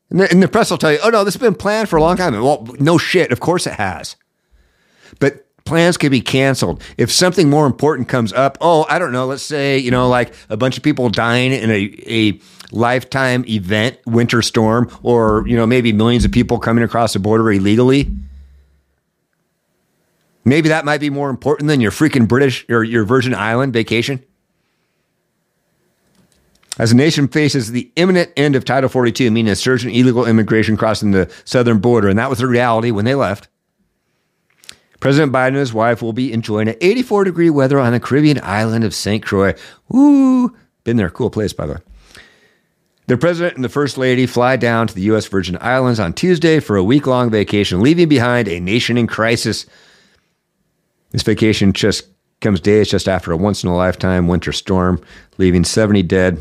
And, 0.09 0.21
and 0.21 0.41
the 0.41 0.47
press 0.47 0.71
will 0.71 0.77
tell 0.77 0.91
you, 0.91 0.99
"Oh 1.03 1.09
no, 1.09 1.23
this 1.23 1.33
has 1.33 1.41
been 1.41 1.55
planned 1.55 1.89
for 1.89 1.97
a 1.97 2.01
long 2.01 2.17
time." 2.17 2.33
Well, 2.33 2.67
no 2.79 2.97
shit. 2.97 3.31
Of 3.31 3.39
course 3.39 3.67
it 3.67 3.73
has. 3.73 4.15
But 5.19 5.46
plans 5.67 5.97
could 5.97 6.11
be 6.11 6.21
canceled. 6.21 6.81
If 6.97 7.11
something 7.11 7.49
more 7.49 7.65
important 7.65 8.07
comes 8.07 8.33
up, 8.33 8.57
oh, 8.61 8.85
I 8.89 8.99
don't 8.99 9.11
know, 9.11 9.25
let's 9.25 9.43
say, 9.43 9.77
you 9.77 9.91
know, 9.91 10.07
like 10.07 10.33
a 10.49 10.57
bunch 10.57 10.77
of 10.77 10.83
people 10.83 11.09
dying 11.09 11.51
in 11.51 11.69
a, 11.69 11.95
a 12.07 12.39
lifetime 12.71 13.45
event, 13.47 13.99
winter 14.05 14.41
storm, 14.41 14.89
or, 15.03 15.43
you 15.47 15.55
know, 15.55 15.67
maybe 15.67 15.93
millions 15.93 16.25
of 16.25 16.31
people 16.31 16.59
coming 16.59 16.83
across 16.83 17.13
the 17.13 17.19
border 17.19 17.51
illegally. 17.51 18.09
Maybe 20.45 20.69
that 20.69 20.85
might 20.85 21.01
be 21.01 21.09
more 21.09 21.29
important 21.29 21.67
than 21.67 21.81
your 21.81 21.91
freaking 21.91 22.27
British 22.27 22.65
or 22.69 22.83
your 22.83 23.03
Virgin 23.03 23.33
Island 23.35 23.73
vacation. 23.73 24.23
As 26.79 26.91
the 26.91 26.95
nation 26.95 27.27
faces 27.27 27.71
the 27.71 27.91
imminent 27.95 28.31
end 28.37 28.55
of 28.55 28.63
Title 28.63 28.87
42, 28.87 29.31
meaning 29.31 29.51
a 29.51 29.55
surge 29.55 29.83
in 29.83 29.91
illegal 29.91 30.25
immigration 30.25 30.77
crossing 30.77 31.11
the 31.11 31.31
southern 31.43 31.79
border, 31.79 32.07
and 32.07 32.19
that 32.19 32.29
was 32.29 32.39
the 32.39 32.47
reality 32.47 32.91
when 32.91 33.03
they 33.03 33.15
left. 33.15 33.49
President 34.99 35.31
Biden 35.31 35.49
and 35.49 35.57
his 35.57 35.73
wife 35.73 36.01
will 36.01 36.13
be 36.13 36.33
enjoying 36.33 36.67
an 36.67 36.75
84 36.81 37.25
degree 37.25 37.49
weather 37.49 37.79
on 37.79 37.93
the 37.93 37.99
Caribbean 37.99 38.39
island 38.41 38.83
of 38.83 38.95
St. 38.95 39.23
Croix. 39.23 39.53
Woo! 39.89 40.55
Been 40.83 40.97
there. 40.97 41.09
Cool 41.09 41.29
place, 41.29 41.53
by 41.53 41.65
the 41.67 41.73
way. 41.73 41.79
The 43.07 43.17
president 43.17 43.55
and 43.55 43.63
the 43.63 43.69
first 43.69 43.97
lady 43.97 44.25
fly 44.25 44.57
down 44.57 44.87
to 44.87 44.93
the 44.93 45.01
U.S. 45.03 45.27
Virgin 45.27 45.57
Islands 45.61 45.99
on 45.99 46.13
Tuesday 46.13 46.59
for 46.59 46.75
a 46.75 46.83
week 46.83 47.07
long 47.07 47.29
vacation, 47.29 47.81
leaving 47.81 48.09
behind 48.09 48.49
a 48.49 48.59
nation 48.59 48.97
in 48.97 49.07
crisis. 49.07 49.65
This 51.11 51.23
vacation 51.23 51.71
just 51.71 52.07
comes 52.41 52.59
days 52.59 52.89
just 52.89 53.07
after 53.07 53.31
a 53.31 53.37
once 53.37 53.63
in 53.63 53.69
a 53.69 53.75
lifetime 53.75 54.27
winter 54.27 54.51
storm, 54.51 55.01
leaving 55.37 55.63
70 55.63 56.03
dead 56.03 56.39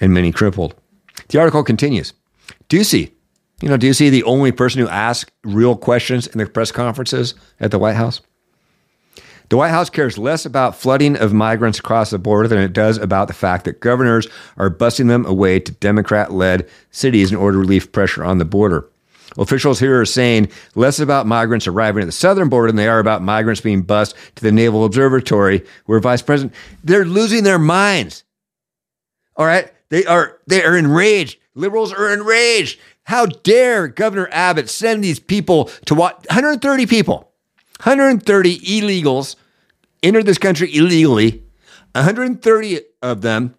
and 0.00 0.14
many 0.14 0.30
crippled. 0.30 0.74
The 1.28 1.38
article 1.38 1.64
continues. 1.64 2.12
Ducey, 2.68 3.10
you 3.62 3.68
know, 3.68 3.76
do 3.76 3.86
you 3.86 3.94
see 3.94 4.10
the 4.10 4.24
only 4.24 4.52
person 4.52 4.80
who 4.80 4.88
asks 4.88 5.30
real 5.44 5.76
questions 5.76 6.26
in 6.26 6.38
the 6.38 6.46
press 6.46 6.72
conferences 6.72 7.34
at 7.58 7.70
the 7.70 7.78
White 7.78 7.96
House? 7.96 8.20
The 9.50 9.56
White 9.56 9.70
House 9.70 9.90
cares 9.90 10.16
less 10.16 10.46
about 10.46 10.76
flooding 10.76 11.16
of 11.16 11.32
migrants 11.32 11.80
across 11.80 12.10
the 12.10 12.18
border 12.18 12.46
than 12.46 12.60
it 12.60 12.72
does 12.72 12.98
about 12.98 13.26
the 13.26 13.34
fact 13.34 13.64
that 13.64 13.80
governors 13.80 14.28
are 14.56 14.70
busing 14.70 15.08
them 15.08 15.26
away 15.26 15.58
to 15.58 15.72
Democrat 15.72 16.32
led 16.32 16.68
cities 16.92 17.32
in 17.32 17.36
order 17.36 17.56
to 17.56 17.60
relieve 17.60 17.90
pressure 17.90 18.24
on 18.24 18.38
the 18.38 18.44
border. 18.44 18.88
Officials 19.38 19.80
here 19.80 20.00
are 20.00 20.06
saying 20.06 20.48
less 20.74 21.00
about 21.00 21.26
migrants 21.26 21.66
arriving 21.66 22.02
at 22.02 22.06
the 22.06 22.12
southern 22.12 22.48
border 22.48 22.68
than 22.68 22.76
they 22.76 22.88
are 22.88 23.00
about 23.00 23.22
migrants 23.22 23.60
being 23.60 23.82
bused 23.82 24.14
to 24.36 24.42
the 24.42 24.52
Naval 24.52 24.84
Observatory, 24.84 25.64
where 25.86 26.00
Vice 26.00 26.22
President, 26.22 26.54
they're 26.84 27.04
losing 27.04 27.44
their 27.44 27.58
minds. 27.58 28.24
All 29.36 29.46
right? 29.46 29.72
They 29.88 30.04
are 30.06 30.38
they 30.46 30.62
are 30.64 30.76
enraged. 30.76 31.38
Liberals 31.54 31.92
are 31.92 32.12
enraged. 32.12 32.78
How 33.10 33.26
dare 33.26 33.88
Governor 33.88 34.28
Abbott 34.30 34.70
send 34.70 35.02
these 35.02 35.18
people 35.18 35.64
to 35.86 35.96
what 35.96 36.18
130 36.30 36.86
people, 36.86 37.32
130 37.82 38.58
illegals 38.60 39.34
entered 40.00 40.26
this 40.26 40.38
country 40.38 40.72
illegally. 40.72 41.42
130 41.96 42.80
of 43.02 43.20
them 43.22 43.56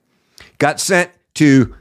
got 0.58 0.80
sent 0.80 1.12
to 1.34 1.76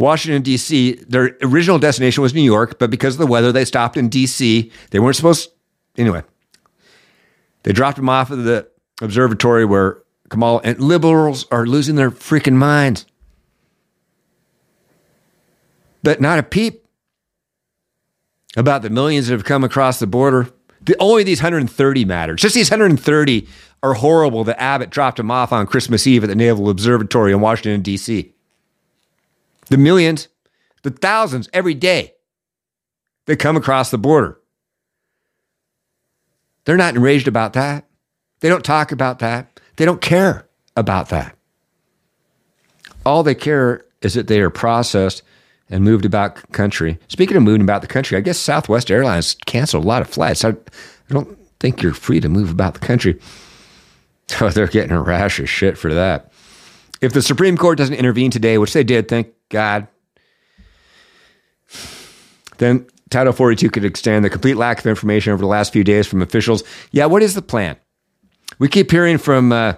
Washington, 0.00 0.42
D.C. 0.42 0.94
Their 1.06 1.36
original 1.40 1.78
destination 1.78 2.20
was 2.20 2.34
New 2.34 2.42
York, 2.42 2.80
but 2.80 2.90
because 2.90 3.14
of 3.14 3.20
the 3.20 3.28
weather, 3.28 3.52
they 3.52 3.64
stopped 3.64 3.96
in 3.96 4.08
D.C. 4.08 4.72
They 4.90 4.98
weren't 4.98 5.14
supposed, 5.14 5.52
anyway. 5.96 6.24
They 7.62 7.70
dropped 7.70 7.98
them 7.98 8.08
off 8.08 8.32
at 8.32 8.42
the 8.42 8.68
observatory 9.00 9.64
where 9.64 10.02
Kamala 10.30 10.62
and 10.64 10.80
liberals 10.80 11.46
are 11.52 11.64
losing 11.64 11.94
their 11.94 12.10
freaking 12.10 12.54
minds 12.54 13.06
but 16.04 16.20
not 16.20 16.38
a 16.38 16.42
peep 16.42 16.86
about 18.56 18.82
the 18.82 18.90
millions 18.90 19.26
that 19.26 19.32
have 19.32 19.44
come 19.44 19.64
across 19.64 19.98
the 19.98 20.06
border. 20.06 20.50
The, 20.82 20.94
only 21.00 21.24
these 21.24 21.40
130 21.40 22.04
matter. 22.04 22.34
Just 22.34 22.54
these 22.54 22.70
130 22.70 23.48
are 23.82 23.94
horrible 23.94 24.44
that 24.44 24.62
Abbott 24.62 24.90
dropped 24.90 25.16
them 25.16 25.30
off 25.30 25.50
on 25.50 25.66
Christmas 25.66 26.06
Eve 26.06 26.22
at 26.22 26.26
the 26.28 26.36
Naval 26.36 26.68
Observatory 26.68 27.32
in 27.32 27.40
Washington, 27.40 27.80
D.C. 27.80 28.32
The 29.70 29.78
millions, 29.78 30.28
the 30.82 30.90
thousands 30.90 31.48
every 31.54 31.74
day 31.74 32.12
that 33.24 33.38
come 33.38 33.56
across 33.56 33.90
the 33.90 33.98
border. 33.98 34.38
They're 36.66 36.76
not 36.76 36.94
enraged 36.94 37.28
about 37.28 37.54
that. 37.54 37.86
They 38.40 38.50
don't 38.50 38.64
talk 38.64 38.92
about 38.92 39.20
that. 39.20 39.58
They 39.76 39.86
don't 39.86 40.02
care 40.02 40.46
about 40.76 41.08
that. 41.08 41.34
All 43.06 43.22
they 43.22 43.34
care 43.34 43.86
is 44.02 44.12
that 44.14 44.28
they 44.28 44.40
are 44.40 44.50
processed 44.50 45.22
and 45.70 45.84
moved 45.84 46.04
about 46.04 46.50
country. 46.52 46.98
Speaking 47.08 47.36
of 47.36 47.42
moving 47.42 47.62
about 47.62 47.82
the 47.82 47.88
country, 47.88 48.16
I 48.16 48.20
guess 48.20 48.38
Southwest 48.38 48.90
Airlines 48.90 49.36
canceled 49.46 49.84
a 49.84 49.88
lot 49.88 50.02
of 50.02 50.08
flights. 50.08 50.44
I, 50.44 50.50
I 50.50 50.54
don't 51.08 51.38
think 51.60 51.82
you're 51.82 51.94
free 51.94 52.20
to 52.20 52.28
move 52.28 52.50
about 52.50 52.74
the 52.74 52.80
country. 52.80 53.18
Oh, 54.40 54.48
they're 54.48 54.66
getting 54.66 54.90
a 54.90 55.02
rash 55.02 55.38
of 55.38 55.50
shit 55.50 55.76
for 55.76 55.92
that. 55.92 56.32
If 57.02 57.12
the 57.12 57.20
Supreme 57.20 57.58
Court 57.58 57.76
doesn't 57.76 57.94
intervene 57.94 58.30
today, 58.30 58.56
which 58.56 58.72
they 58.72 58.82
did, 58.82 59.06
thank 59.06 59.28
God, 59.50 59.86
then 62.56 62.86
Title 63.10 63.34
42 63.34 63.68
could 63.68 63.84
extend 63.84 64.24
the 64.24 64.30
complete 64.30 64.56
lack 64.56 64.78
of 64.78 64.86
information 64.86 65.34
over 65.34 65.42
the 65.42 65.46
last 65.46 65.74
few 65.74 65.84
days 65.84 66.06
from 66.06 66.22
officials. 66.22 66.64
Yeah, 66.90 67.04
what 67.04 67.22
is 67.22 67.34
the 67.34 67.42
plan? 67.42 67.76
We 68.58 68.66
keep 68.66 68.90
hearing 68.90 69.18
from 69.18 69.52
uh, 69.52 69.74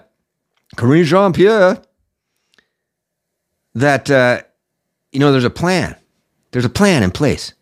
Karine 0.76 1.04
Jean 1.04 1.32
Pierre 1.32 1.82
that 3.74 4.10
uh, 4.10 4.42
you 5.16 5.20
know, 5.20 5.32
there's 5.32 5.44
a 5.44 5.50
plan. 5.50 5.96
There's 6.50 6.66
a 6.66 6.68
plan 6.68 7.02
in 7.02 7.10
place 7.10 7.54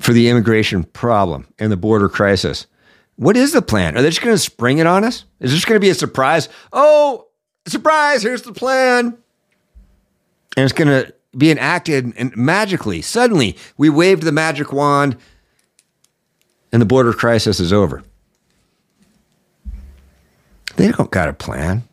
for 0.00 0.12
the 0.12 0.28
immigration 0.28 0.82
problem 0.82 1.46
and 1.60 1.70
the 1.70 1.76
border 1.76 2.08
crisis. 2.08 2.66
What 3.14 3.36
is 3.36 3.52
the 3.52 3.62
plan? 3.62 3.96
Are 3.96 4.02
they 4.02 4.08
just 4.08 4.22
going 4.22 4.34
to 4.34 4.42
spring 4.42 4.78
it 4.78 4.88
on 4.88 5.04
us? 5.04 5.24
Is 5.38 5.52
this 5.52 5.64
going 5.64 5.76
to 5.76 5.84
be 5.84 5.88
a 5.88 5.94
surprise? 5.94 6.48
Oh, 6.72 7.28
surprise, 7.68 8.24
here's 8.24 8.42
the 8.42 8.52
plan. 8.52 9.16
And 10.56 10.64
it's 10.64 10.72
going 10.72 10.88
to 10.88 11.14
be 11.38 11.52
enacted 11.52 12.12
and 12.16 12.36
magically, 12.36 13.02
suddenly, 13.02 13.56
we 13.76 13.88
waved 13.88 14.24
the 14.24 14.32
magic 14.32 14.72
wand 14.72 15.16
and 16.72 16.82
the 16.82 16.86
border 16.86 17.12
crisis 17.12 17.60
is 17.60 17.72
over. 17.72 18.02
They 20.74 20.90
don't 20.90 21.12
got 21.12 21.28
a 21.28 21.32
plan. 21.32 21.84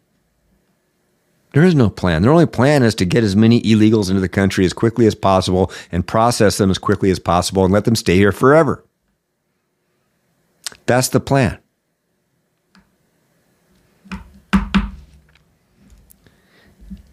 There 1.54 1.64
is 1.64 1.76
no 1.76 1.90
plan. 1.90 2.24
Their 2.24 2.32
only 2.32 2.48
plan 2.48 2.82
is 2.82 2.96
to 2.96 3.06
get 3.06 3.24
as 3.24 3.36
many 3.36 3.62
illegals 3.62 4.10
into 4.10 4.22
the 4.22 4.28
country 4.30 4.66
as 4.66 4.74
quickly 4.74 5.06
as 5.06 5.16
possible 5.16 5.72
and 5.92 6.06
process 6.06 6.58
them 6.58 6.72
as 6.72 6.80
quickly 6.80 7.12
as 7.12 7.20
possible 7.20 7.64
and 7.64 7.72
let 7.72 7.86
them 7.86 7.96
stay 7.96 8.16
here 8.16 8.32
forever. 8.32 8.84
That's 10.88 11.10
the 11.10 11.20
plan. 11.20 11.60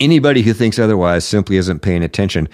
Anybody 0.01 0.41
who 0.41 0.55
thinks 0.55 0.79
otherwise 0.79 1.27
simply 1.27 1.59
isn't 1.59 1.81
paying 1.81 2.03
attention. 2.03 2.49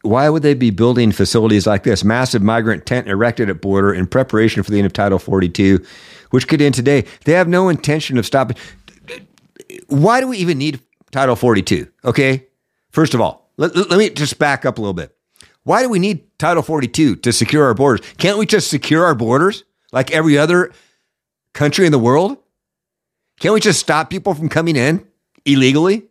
Why 0.00 0.30
would 0.30 0.42
they 0.42 0.54
be 0.54 0.70
building 0.70 1.12
facilities 1.12 1.66
like 1.66 1.82
this? 1.82 2.02
Massive 2.02 2.42
migrant 2.42 2.86
tent 2.86 3.06
erected 3.08 3.50
at 3.50 3.60
border 3.60 3.92
in 3.92 4.06
preparation 4.06 4.62
for 4.62 4.70
the 4.70 4.78
end 4.78 4.86
of 4.86 4.94
Title 4.94 5.18
42, 5.18 5.84
which 6.30 6.48
could 6.48 6.62
end 6.62 6.74
today. 6.74 7.04
They 7.26 7.32
have 7.32 7.48
no 7.48 7.68
intention 7.68 8.16
of 8.16 8.24
stopping. 8.24 8.56
Why 9.88 10.20
do 10.20 10.28
we 10.28 10.38
even 10.38 10.56
need 10.56 10.80
Title 11.10 11.36
42? 11.36 11.88
Okay. 12.04 12.46
First 12.90 13.14
of 13.14 13.20
all, 13.20 13.50
let, 13.56 13.74
let 13.76 13.98
me 13.98 14.10
just 14.10 14.38
back 14.38 14.64
up 14.64 14.78
a 14.78 14.80
little 14.80 14.94
bit. 14.94 15.14
Why 15.64 15.82
do 15.82 15.88
we 15.88 15.98
need 15.98 16.38
Title 16.38 16.62
42 16.62 17.16
to 17.16 17.32
secure 17.32 17.64
our 17.64 17.74
borders? 17.74 18.06
Can't 18.16 18.38
we 18.38 18.46
just 18.46 18.70
secure 18.70 19.04
our 19.04 19.14
borders 19.14 19.64
like 19.92 20.10
every 20.10 20.38
other 20.38 20.72
country 21.52 21.84
in 21.86 21.92
the 21.92 21.98
world? 21.98 22.38
Can't 23.40 23.54
we 23.54 23.60
just 23.60 23.80
stop 23.80 24.10
people 24.10 24.34
from 24.34 24.48
coming 24.48 24.76
in 24.76 25.06
illegally? 25.44 26.04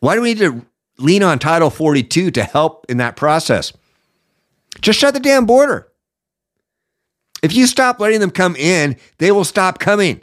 Why 0.00 0.14
do 0.14 0.22
we 0.22 0.34
need 0.34 0.40
to 0.40 0.66
lean 0.98 1.22
on 1.22 1.38
Title 1.38 1.70
42 1.70 2.30
to 2.32 2.44
help 2.44 2.86
in 2.88 2.98
that 2.98 3.16
process? 3.16 3.72
Just 4.80 4.98
shut 4.98 5.14
the 5.14 5.20
damn 5.20 5.46
border. 5.46 5.88
If 7.42 7.54
you 7.54 7.66
stop 7.66 8.00
letting 8.00 8.20
them 8.20 8.30
come 8.30 8.56
in, 8.56 8.96
they 9.18 9.30
will 9.30 9.44
stop 9.44 9.78
coming. 9.78 10.22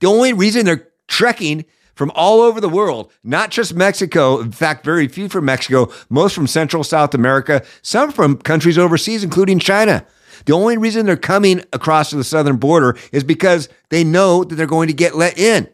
The 0.00 0.06
only 0.06 0.32
reason 0.32 0.64
they're 0.64 0.88
trekking 1.08 1.64
from 1.94 2.10
all 2.14 2.40
over 2.40 2.60
the 2.60 2.68
world, 2.68 3.12
not 3.22 3.50
just 3.50 3.74
Mexico, 3.74 4.40
in 4.40 4.50
fact, 4.50 4.84
very 4.84 5.06
few 5.06 5.28
from 5.28 5.44
Mexico, 5.44 5.92
most 6.10 6.34
from 6.34 6.46
Central 6.46 6.82
South 6.82 7.14
America, 7.14 7.64
some 7.82 8.10
from 8.10 8.36
countries 8.36 8.78
overseas, 8.78 9.22
including 9.22 9.58
China. 9.58 10.04
The 10.46 10.52
only 10.52 10.76
reason 10.76 11.06
they're 11.06 11.16
coming 11.16 11.62
across 11.72 12.10
to 12.10 12.16
the 12.16 12.24
southern 12.24 12.56
border 12.56 12.96
is 13.12 13.22
because 13.22 13.68
they 13.90 14.02
know 14.02 14.42
that 14.44 14.56
they're 14.56 14.66
going 14.66 14.88
to 14.88 14.94
get 14.94 15.14
let 15.14 15.38
in. 15.38 15.68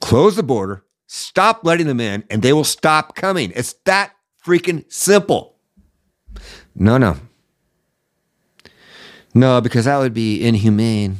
Close 0.00 0.34
the 0.34 0.42
border, 0.42 0.84
Stop 1.14 1.60
letting 1.62 1.88
them 1.88 2.00
in 2.00 2.24
and 2.30 2.40
they 2.40 2.54
will 2.54 2.64
stop 2.64 3.14
coming. 3.14 3.52
It's 3.54 3.74
that 3.84 4.14
freaking 4.42 4.90
simple. 4.90 5.56
No, 6.74 6.96
no. 6.96 7.18
No, 9.34 9.60
because 9.60 9.84
that 9.84 9.98
would 9.98 10.14
be 10.14 10.42
inhumane. 10.42 11.18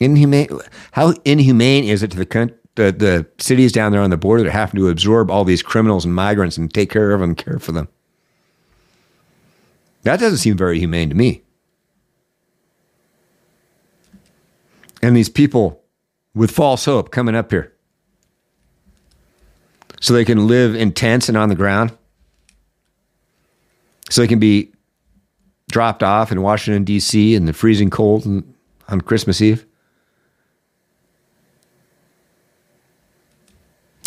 Inhumane. 0.00 0.48
How 0.92 1.14
inhumane 1.24 1.84
is 1.84 2.02
it 2.02 2.10
to 2.12 2.16
the, 2.16 2.54
the, 2.76 2.92
the 2.92 3.26
cities 3.38 3.72
down 3.72 3.92
there 3.92 4.00
on 4.00 4.10
the 4.10 4.16
border 4.16 4.44
that 4.44 4.52
have 4.52 4.72
to 4.72 4.88
absorb 4.88 5.30
all 5.30 5.44
these 5.44 5.62
criminals 5.62 6.04
and 6.04 6.14
migrants 6.14 6.56
and 6.56 6.72
take 6.72 6.90
care 6.90 7.12
of 7.12 7.20
them, 7.20 7.30
and 7.30 7.38
care 7.38 7.58
for 7.58 7.72
them? 7.72 7.88
That 10.02 10.20
doesn't 10.20 10.38
seem 10.38 10.56
very 10.56 10.78
humane 10.78 11.08
to 11.08 11.14
me. 11.14 11.42
And 15.02 15.16
these 15.16 15.28
people 15.28 15.82
with 16.34 16.50
false 16.50 16.84
hope 16.84 17.10
coming 17.10 17.34
up 17.34 17.50
here 17.50 17.74
so 20.00 20.12
they 20.12 20.24
can 20.24 20.46
live 20.46 20.74
in 20.74 20.92
tents 20.92 21.28
and 21.28 21.36
on 21.36 21.48
the 21.48 21.54
ground, 21.54 21.92
so 24.10 24.20
they 24.20 24.28
can 24.28 24.38
be 24.38 24.72
dropped 25.70 26.02
off 26.02 26.32
in 26.32 26.40
Washington, 26.40 26.84
D.C. 26.84 27.34
in 27.34 27.44
the 27.44 27.52
freezing 27.52 27.90
cold 27.90 28.26
on 28.88 29.00
Christmas 29.00 29.40
Eve. 29.40 29.66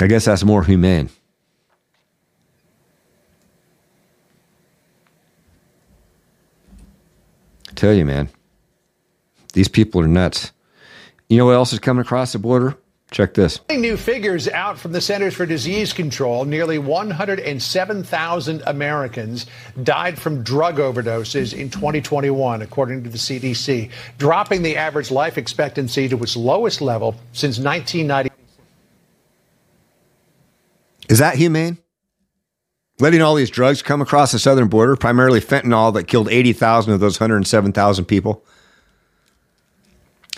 I 0.01 0.07
guess 0.07 0.25
that's 0.25 0.43
more 0.43 0.63
humane. 0.63 1.09
I 7.69 7.73
tell 7.73 7.93
you, 7.93 8.05
man, 8.05 8.29
these 9.53 9.67
people 9.67 10.01
are 10.01 10.07
nuts. 10.07 10.51
You 11.29 11.37
know 11.37 11.45
what 11.45 11.53
else 11.53 11.71
is 11.71 11.79
coming 11.79 12.01
across 12.01 12.33
the 12.33 12.39
border? 12.39 12.77
Check 13.11 13.33
this. 13.33 13.59
New 13.69 13.97
figures 13.97 14.47
out 14.47 14.79
from 14.79 14.93
the 14.93 15.01
Centers 15.01 15.33
for 15.33 15.45
Disease 15.45 15.91
Control. 15.91 16.45
Nearly 16.45 16.79
107,000 16.79 18.63
Americans 18.65 19.45
died 19.83 20.17
from 20.17 20.43
drug 20.43 20.77
overdoses 20.77 21.53
in 21.53 21.69
2021, 21.69 22.61
according 22.61 23.03
to 23.03 23.09
the 23.09 23.17
CDC, 23.17 23.91
dropping 24.17 24.63
the 24.63 24.77
average 24.77 25.11
life 25.11 25.37
expectancy 25.37 26.07
to 26.07 26.23
its 26.23 26.37
lowest 26.37 26.79
level 26.79 27.15
since 27.33 27.59
1990. 27.59 28.31
Is 31.12 31.19
that 31.19 31.36
humane? 31.36 31.78
Letting 33.00 33.21
all 33.21 33.36
these 33.36 33.50
drugs 33.50 33.82
come 33.82 34.02
across 34.02 34.32
the 34.32 34.39
southern 34.39 34.69
border, 34.69 34.95
primarily 34.95 35.41
fentanyl 35.41 35.93
that 35.93 36.08
killed 36.08 36.30
80,000 36.30 36.93
of 36.93 37.02
those 37.02 37.19
107,000 37.19 38.06
people 38.06 38.45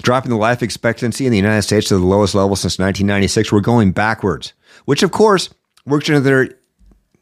dropping 0.02 0.32
the 0.32 0.38
life 0.38 0.64
expectancy 0.64 1.28
in 1.28 1.32
the 1.32 1.38
United 1.38 1.62
States 1.62 1.90
to 1.90 1.98
the 1.98 2.06
lowest 2.06 2.34
level 2.34 2.56
since 2.56 2.80
1996. 2.80 3.52
We're 3.52 3.60
going 3.60 3.92
backwards, 3.92 4.54
which 4.86 5.04
of 5.04 5.12
course 5.12 5.54
works 5.86 6.10
into 6.10 6.22
their 6.22 6.50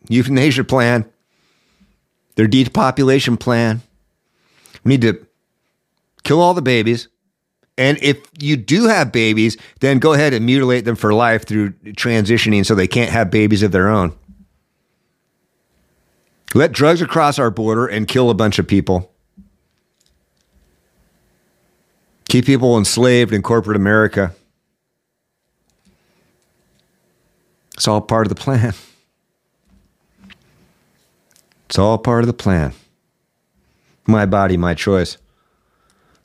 euthanasia 0.07 0.63
plan, 0.63 1.11
their 2.35 2.47
depopulation 2.47 3.35
plan. 3.35 3.81
We 4.85 4.91
need 4.91 5.01
to 5.01 5.27
kill 6.23 6.39
all 6.39 6.53
the 6.53 6.61
babies. 6.61 7.09
And 7.81 7.97
if 8.01 8.21
you 8.39 8.57
do 8.57 8.87
have 8.87 9.11
babies, 9.11 9.57
then 9.79 9.97
go 9.97 10.13
ahead 10.13 10.33
and 10.33 10.45
mutilate 10.45 10.85
them 10.85 10.95
for 10.95 11.13
life 11.13 11.47
through 11.47 11.71
transitioning 11.95 12.63
so 12.63 12.75
they 12.75 12.87
can't 12.87 13.09
have 13.09 13.31
babies 13.31 13.63
of 13.63 13.71
their 13.71 13.89
own. 13.89 14.13
Let 16.53 16.73
drugs 16.73 17.01
across 17.01 17.39
our 17.39 17.49
border 17.49 17.87
and 17.87 18.07
kill 18.07 18.29
a 18.29 18.35
bunch 18.35 18.59
of 18.59 18.67
people. 18.67 19.11
keep 22.31 22.45
people 22.45 22.77
enslaved 22.77 23.33
in 23.33 23.41
corporate 23.41 23.75
America. 23.75 24.33
It's 27.73 27.89
all 27.89 27.99
part 27.99 28.25
of 28.25 28.29
the 28.29 28.41
plan. 28.41 28.73
It's 31.65 31.77
all 31.77 31.97
part 31.97 32.23
of 32.23 32.27
the 32.27 32.33
plan. 32.33 32.71
My 34.07 34.25
body, 34.25 34.55
my 34.55 34.73
choice. 34.73 35.17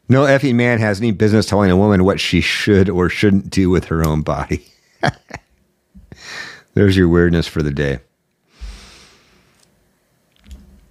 No 0.09 0.23
effing 0.23 0.55
man 0.55 0.79
has 0.79 1.01
any 1.01 1.11
business 1.11 1.47
telling 1.47 1.71
a 1.71 1.77
woman 1.77 2.05
what 2.05 2.21
she 2.21 2.41
should 2.41 2.89
or 2.89 3.09
shouldn't 3.09 3.51
do 3.51 3.71
with 3.71 3.87
her 3.87 4.07
own 4.07 4.23
body. 4.23 4.65
There's 6.75 6.97
your 6.97 7.09
weirdness 7.09 7.47
for 7.47 7.63
the 7.63 7.73
day. 7.73 7.99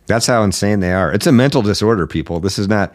That's 0.07 0.27
how 0.27 0.43
insane 0.43 0.81
they 0.81 0.93
are. 0.93 1.11
It's 1.11 1.27
a 1.27 1.31
mental 1.31 1.61
disorder, 1.61 2.07
people. 2.07 2.39
This 2.39 2.59
is 2.59 2.67
not 2.67 2.93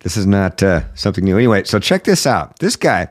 this 0.00 0.16
is 0.16 0.26
not 0.26 0.62
uh, 0.62 0.82
something 0.94 1.24
new. 1.24 1.36
Anyway, 1.36 1.64
so 1.64 1.78
check 1.78 2.04
this 2.04 2.26
out. 2.26 2.58
This 2.58 2.74
guy, 2.74 3.08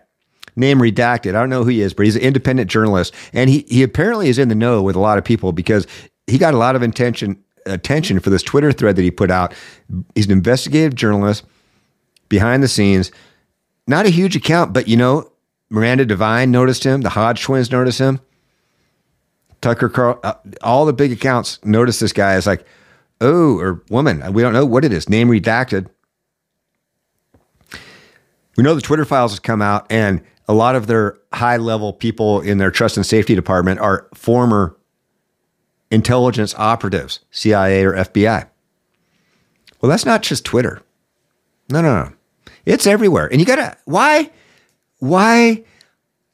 name 0.56 0.80
redacted, 0.80 1.30
I 1.30 1.40
don't 1.40 1.50
know 1.50 1.64
who 1.64 1.70
he 1.70 1.82
is, 1.82 1.94
but 1.94 2.06
he's 2.06 2.18
an 2.18 2.22
independent 2.22 2.70
journalist. 2.70 3.14
And 3.32 3.50
he, 3.50 3.66
he 3.70 3.82
apparently 3.82 4.28
is 4.28 4.38
in 4.38 4.50
the 4.50 4.56
know 4.56 4.82
with 4.84 4.98
a 4.98 5.00
lot 5.00 5.18
of 5.18 5.24
people 5.24 5.54
because 5.54 5.88
he 6.28 6.38
got 6.38 6.54
a 6.54 6.58
lot 6.58 6.76
of 6.76 6.82
attention, 6.82 7.42
attention 7.66 8.20
for 8.20 8.30
this 8.30 8.44
Twitter 8.44 8.74
thread 8.74 8.98
that 8.98 9.04
he 9.04 9.12
put 9.12 9.32
out. 9.32 9.54
He's 10.16 10.26
an 10.26 10.34
investigative 10.34 10.94
journalist 10.96 11.46
behind 12.32 12.64
the 12.64 12.68
scenes. 12.68 13.12
Not 13.86 14.08
a 14.08 14.10
huge 14.10 14.36
account, 14.36 14.74
but 14.74 14.88
you 14.88 14.98
know, 14.98 15.32
Miranda 15.70 16.06
Devine 16.06 16.50
noticed 16.50 16.84
him. 16.84 17.02
The 17.02 17.10
Hodge 17.10 17.44
twins 17.44 17.72
noticed 17.72 18.00
him. 18.00 18.20
Tucker 19.60 19.90
Carl, 19.90 20.20
uh, 20.24 20.34
all 20.64 20.86
the 20.86 20.94
big 20.94 21.12
accounts 21.12 21.60
noticed 21.64 22.00
this 22.00 22.14
guy 22.14 22.34
as 22.34 22.48
like, 22.48 22.66
oh, 23.20 23.60
or 23.60 23.84
woman. 23.90 24.34
We 24.34 24.42
don't 24.42 24.54
know 24.54 24.66
what 24.66 24.84
it 24.84 24.94
is. 24.94 25.08
Name 25.08 25.28
redacted. 25.28 25.88
We 28.58 28.64
know 28.64 28.74
the 28.74 28.82
Twitter 28.82 29.06
files 29.06 29.34
has 29.34 29.40
come 29.40 29.62
out, 29.62 29.86
and 29.92 30.22
a 30.48 30.54
lot 30.54 30.76
of 30.76 30.88
their 30.88 31.18
high 31.34 31.58
level 31.58 31.94
people 31.94 32.42
in 32.42 32.58
their 32.58 32.72
trust 32.72 32.98
and 32.98 33.06
safety 33.06 33.36
department 33.36 33.80
are 33.82 34.08
former 34.16 34.76
intelligence 35.92 36.56
operatives, 36.58 37.20
CIA 37.32 37.84
or 37.84 37.94
FBI. 37.94 38.48
Well, 39.82 39.90
that's 39.90 40.06
not 40.06 40.22
just 40.24 40.46
Twitter. 40.46 40.82
No, 41.70 41.82
no, 41.82 42.04
no. 42.04 42.14
It's 42.66 42.88
everywhere. 42.88 43.28
And 43.32 43.40
you 43.40 43.46
got 43.46 43.56
to, 43.56 43.78
why, 43.86 44.30
why 45.00 45.64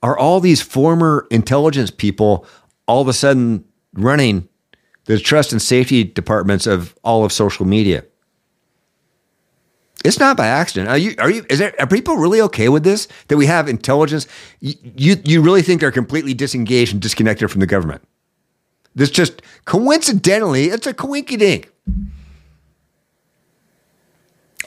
are 0.03 0.17
all 0.17 0.39
these 0.39 0.61
former 0.61 1.27
intelligence 1.31 1.91
people 1.91 2.45
all 2.87 3.01
of 3.01 3.07
a 3.07 3.13
sudden 3.13 3.65
running 3.93 4.47
the 5.05 5.19
trust 5.19 5.51
and 5.51 5.61
safety 5.61 6.03
departments 6.03 6.67
of 6.67 6.95
all 7.03 7.23
of 7.23 7.31
social 7.31 7.65
media? 7.65 8.03
It's 10.05 10.19
not 10.19 10.37
by 10.37 10.47
accident. 10.47 10.89
Are 10.89 10.97
you? 10.97 11.15
Are 11.17 11.29
you? 11.29 11.45
Is 11.49 11.59
there? 11.59 11.73
Are 11.79 11.87
people 11.87 12.15
really 12.15 12.39
okay 12.41 12.69
with 12.69 12.83
this? 12.83 13.07
That 13.27 13.35
we 13.35 13.45
have 13.47 13.67
intelligence? 13.67 14.27
You 14.61 14.75
you, 14.95 15.15
you 15.25 15.41
really 15.41 15.61
think 15.61 15.81
they're 15.81 15.91
completely 15.91 16.33
disengaged 16.33 16.93
and 16.93 17.01
disconnected 17.01 17.49
from 17.51 17.59
the 17.59 17.67
government? 17.67 18.07
This 18.95 19.09
just 19.09 19.41
coincidentally, 19.65 20.65
it's 20.65 20.87
a 20.87 20.93
coinky 20.93 21.37
dink. 21.37 21.71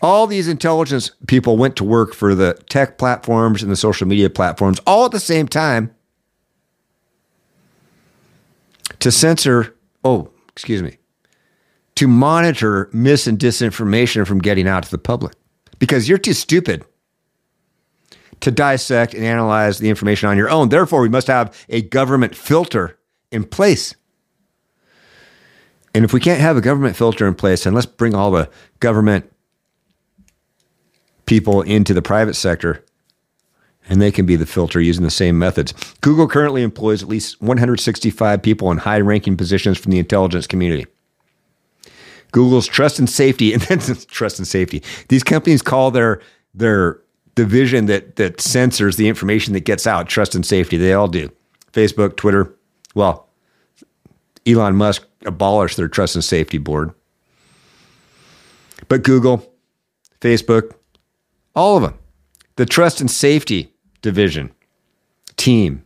All 0.02 0.26
these 0.26 0.48
intelligence 0.48 1.10
people 1.26 1.56
went 1.56 1.76
to 1.76 1.84
work 1.84 2.14
for 2.14 2.34
the 2.34 2.54
tech 2.68 2.96
platforms 2.96 3.62
and 3.62 3.70
the 3.70 3.76
social 3.76 4.06
media 4.06 4.30
platforms 4.30 4.80
all 4.86 5.04
at 5.04 5.12
the 5.12 5.20
same 5.20 5.46
time 5.46 5.94
to 9.00 9.10
censor, 9.10 9.74
oh, 10.04 10.30
excuse 10.48 10.82
me, 10.82 10.98
to 11.96 12.08
monitor 12.08 12.88
mis 12.92 13.26
and 13.26 13.38
disinformation 13.38 14.26
from 14.26 14.38
getting 14.38 14.66
out 14.66 14.84
to 14.84 14.90
the 14.90 14.98
public 14.98 15.34
because 15.78 16.08
you're 16.08 16.18
too 16.18 16.32
stupid 16.32 16.84
to 18.40 18.50
dissect 18.50 19.12
and 19.12 19.24
analyze 19.24 19.78
the 19.78 19.90
information 19.90 20.28
on 20.28 20.36
your 20.36 20.48
own. 20.48 20.70
Therefore, 20.70 21.02
we 21.02 21.08
must 21.08 21.26
have 21.26 21.54
a 21.68 21.82
government 21.82 22.34
filter 22.34 22.98
in 23.30 23.44
place. 23.44 23.94
And 25.94 26.04
if 26.04 26.12
we 26.12 26.20
can't 26.20 26.40
have 26.40 26.56
a 26.56 26.60
government 26.60 26.96
filter 26.96 27.26
in 27.26 27.34
place, 27.34 27.64
then 27.64 27.74
let's 27.74 27.86
bring 27.86 28.14
all 28.14 28.30
the 28.30 28.48
government 28.78 29.30
people 31.31 31.62
into 31.62 31.95
the 31.95 32.03
private 32.03 32.35
sector 32.35 32.85
and 33.88 34.03
they 34.03 34.11
can 34.11 34.27
be 34.27 34.35
the 34.35 34.45
filter 34.45 34.81
using 34.81 35.05
the 35.05 35.11
same 35.12 35.38
methods. 35.38 35.73
Google 36.01 36.27
currently 36.27 36.62
employs 36.64 37.05
at 37.05 37.09
least 37.09 37.40
165 37.40 38.43
people 38.43 38.69
in 38.73 38.79
high 38.79 38.99
ranking 38.99 39.37
positions 39.37 39.79
from 39.79 39.93
the 39.93 40.01
intelligence 40.01 40.49
community. 40.49 40.88
Google's 42.33 42.66
trust 42.66 42.99
and 42.99 43.09
safety, 43.09 43.53
and 43.55 43.62
then 43.62 43.79
trust 44.09 44.38
and 44.38 44.47
safety. 44.47 44.83
These 45.09 45.23
companies 45.23 45.62
call 45.62 45.93
their 45.93 46.21
their 46.53 47.01
division 47.37 47.87
that 47.87 48.16
that 48.16 48.40
censors 48.40 48.97
the 48.97 49.09
information 49.09 49.55
that 49.55 49.61
gets 49.61 49.87
out 49.87 50.09
trust 50.09 50.35
and 50.35 50.45
safety. 50.45 50.77
They 50.77 50.95
all 50.95 51.09
do. 51.09 51.31
Facebook, 51.73 52.16
Twitter. 52.16 52.53
Well, 52.97 53.29
Elon 54.45 54.75
Musk 54.75 55.07
abolished 55.25 55.77
their 55.77 55.88
trust 55.88 56.16
and 56.16 56.25
safety 56.25 56.59
board. 56.59 56.93
But 58.88 59.05
Google, 59.05 59.49
Facebook, 60.21 60.75
all 61.61 61.77
of 61.77 61.83
them. 61.83 61.99
The 62.57 62.64
trust 62.64 63.01
and 63.01 63.11
safety 63.11 63.73
division, 64.01 64.51
team. 65.37 65.85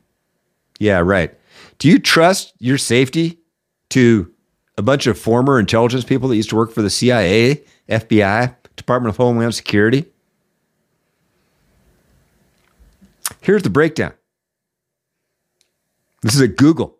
Yeah, 0.78 1.00
right. 1.00 1.34
Do 1.78 1.88
you 1.88 1.98
trust 1.98 2.54
your 2.58 2.78
safety 2.78 3.40
to 3.90 4.32
a 4.78 4.82
bunch 4.82 5.06
of 5.06 5.18
former 5.18 5.58
intelligence 5.58 6.04
people 6.04 6.28
that 6.28 6.36
used 6.36 6.50
to 6.50 6.56
work 6.56 6.72
for 6.72 6.82
the 6.82 6.90
CIA, 6.90 7.64
FBI, 7.88 8.54
Department 8.76 9.10
of 9.10 9.16
Homeland 9.16 9.54
Security? 9.54 10.04
Here's 13.40 13.62
the 13.62 13.70
breakdown. 13.70 14.12
This 16.22 16.34
is 16.34 16.40
at 16.40 16.56
Google 16.56 16.96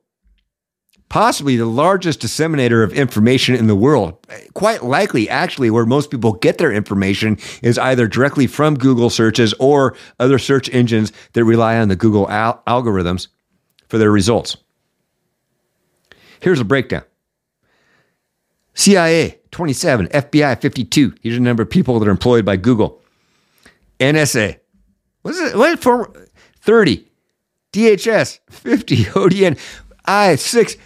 possibly 1.09 1.57
the 1.57 1.67
largest 1.67 2.21
disseminator 2.21 2.83
of 2.83 2.93
information 2.93 3.55
in 3.55 3.67
the 3.67 3.77
world. 3.77 4.17
Quite 4.55 4.83
likely, 4.83 5.29
actually, 5.29 5.71
where 5.71 5.87
most 5.87 6.11
people 6.11 6.33
get 6.33 6.59
their 6.59 6.73
information 6.73 7.39
is 7.63 7.79
either 7.79 8.07
directly 8.07 8.47
from 8.47 8.75
Google 8.75 9.11
searches 9.11 9.55
or 9.59 9.97
other 10.19 10.39
search 10.39 10.69
engines 10.73 11.13
that 11.35 11.45
rely 11.45 11.79
on 11.79 11.89
the 11.89 11.97
Google 11.97 12.29
al- 12.31 12.63
algorithms 12.67 13.29
for 13.89 13.99
their 13.99 14.11
results. 14.11 14.57
Here's 16.41 16.61
a 16.61 16.65
breakdown 16.65 17.05
CIA 18.75 19.41
27, 19.51 20.09
FBI 20.09 20.61
52. 20.61 21.15
Here's 21.23 21.37
the 21.37 21.41
number 21.41 21.63
of 21.63 21.71
people 21.71 21.99
that 22.01 22.09
are 22.09 22.11
employed 22.11 22.45
by 22.45 22.57
Google. 22.57 23.01
NSA, 24.01 24.59
what 25.23 25.35
is 25.35 25.41
it? 25.53 25.57
What 25.57 25.79
former 25.79 26.13
30. 26.61 27.09
DHS 27.73 28.41
50. 28.51 28.97
ODN 29.05 29.59
I 30.05 30.37
6. 30.37 30.77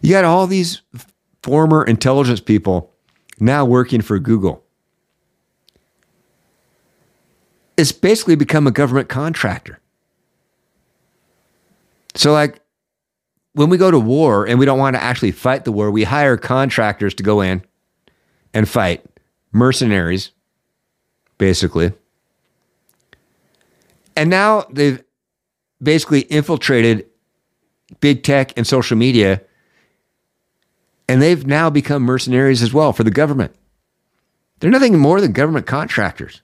You 0.00 0.10
got 0.10 0.24
all 0.24 0.46
these 0.46 0.82
former 1.42 1.84
intelligence 1.84 2.40
people 2.40 2.92
now 3.40 3.64
working 3.64 4.00
for 4.00 4.18
Google. 4.18 4.64
It's 7.76 7.92
basically 7.92 8.34
become 8.34 8.66
a 8.66 8.72
government 8.72 9.08
contractor. 9.08 9.80
So, 12.14 12.32
like, 12.32 12.60
when 13.52 13.70
we 13.70 13.76
go 13.76 13.90
to 13.90 13.98
war 13.98 14.46
and 14.46 14.58
we 14.58 14.66
don't 14.66 14.78
want 14.78 14.96
to 14.96 15.02
actually 15.02 15.30
fight 15.30 15.64
the 15.64 15.72
war, 15.72 15.90
we 15.90 16.04
hire 16.04 16.36
contractors 16.36 17.14
to 17.14 17.22
go 17.22 17.40
in 17.40 17.62
and 18.52 18.68
fight, 18.68 19.04
mercenaries, 19.52 20.32
basically. 21.38 21.92
And 24.16 24.30
now 24.30 24.66
they've 24.70 25.02
basically 25.80 26.22
infiltrated 26.22 27.06
big 28.00 28.24
tech 28.24 28.52
and 28.56 28.66
social 28.66 28.96
media 28.96 29.42
and 31.08 31.22
they've 31.22 31.46
now 31.46 31.70
become 31.70 32.02
mercenaries 32.02 32.62
as 32.62 32.72
well 32.72 32.92
for 32.92 33.02
the 33.02 33.10
government. 33.10 33.54
They're 34.60 34.70
nothing 34.70 34.98
more 34.98 35.20
than 35.20 35.32
government 35.32 35.66
contractors. 35.66 36.42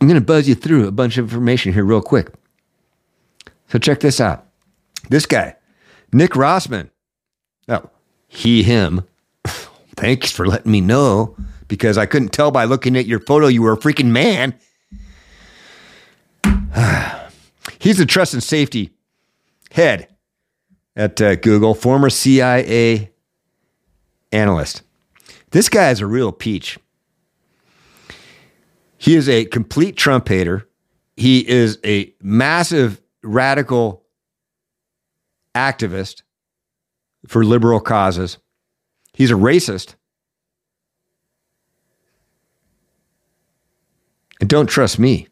I'm 0.00 0.08
going 0.08 0.20
to 0.20 0.24
buzz 0.24 0.48
you 0.48 0.54
through 0.54 0.86
a 0.86 0.92
bunch 0.92 1.18
of 1.18 1.24
information 1.24 1.72
here, 1.72 1.84
real 1.84 2.02
quick. 2.02 2.32
So, 3.68 3.78
check 3.78 4.00
this 4.00 4.20
out. 4.20 4.46
This 5.08 5.26
guy, 5.26 5.56
Nick 6.12 6.32
Rossman. 6.32 6.90
Oh, 7.68 7.88
he, 8.26 8.62
him. 8.62 9.06
Thanks 9.96 10.30
for 10.30 10.46
letting 10.46 10.72
me 10.72 10.80
know 10.80 11.36
because 11.68 11.96
I 11.96 12.06
couldn't 12.06 12.30
tell 12.30 12.50
by 12.50 12.64
looking 12.64 12.96
at 12.96 13.06
your 13.06 13.20
photo 13.20 13.46
you 13.46 13.62
were 13.62 13.74
a 13.74 13.78
freaking 13.78 14.06
man. 14.06 14.54
He's 17.78 17.98
the 17.98 18.06
trust 18.06 18.34
and 18.34 18.42
safety 18.42 18.90
head 19.70 20.08
at 20.96 21.20
uh, 21.20 21.36
Google, 21.36 21.74
former 21.74 22.10
CIA 22.10 23.10
analyst. 24.32 24.82
This 25.50 25.68
guy 25.68 25.90
is 25.90 26.00
a 26.00 26.06
real 26.06 26.32
peach. 26.32 26.78
He 28.98 29.16
is 29.16 29.28
a 29.28 29.46
complete 29.46 29.96
Trump 29.96 30.28
hater. 30.28 30.68
He 31.16 31.48
is 31.48 31.78
a 31.84 32.14
massive 32.22 33.00
radical 33.22 34.04
activist 35.54 36.22
for 37.26 37.44
liberal 37.44 37.80
causes. 37.80 38.38
He's 39.12 39.30
a 39.30 39.34
racist. 39.34 39.94
And 44.40 44.48
don't 44.48 44.68
trust 44.68 44.98
me. 44.98 45.28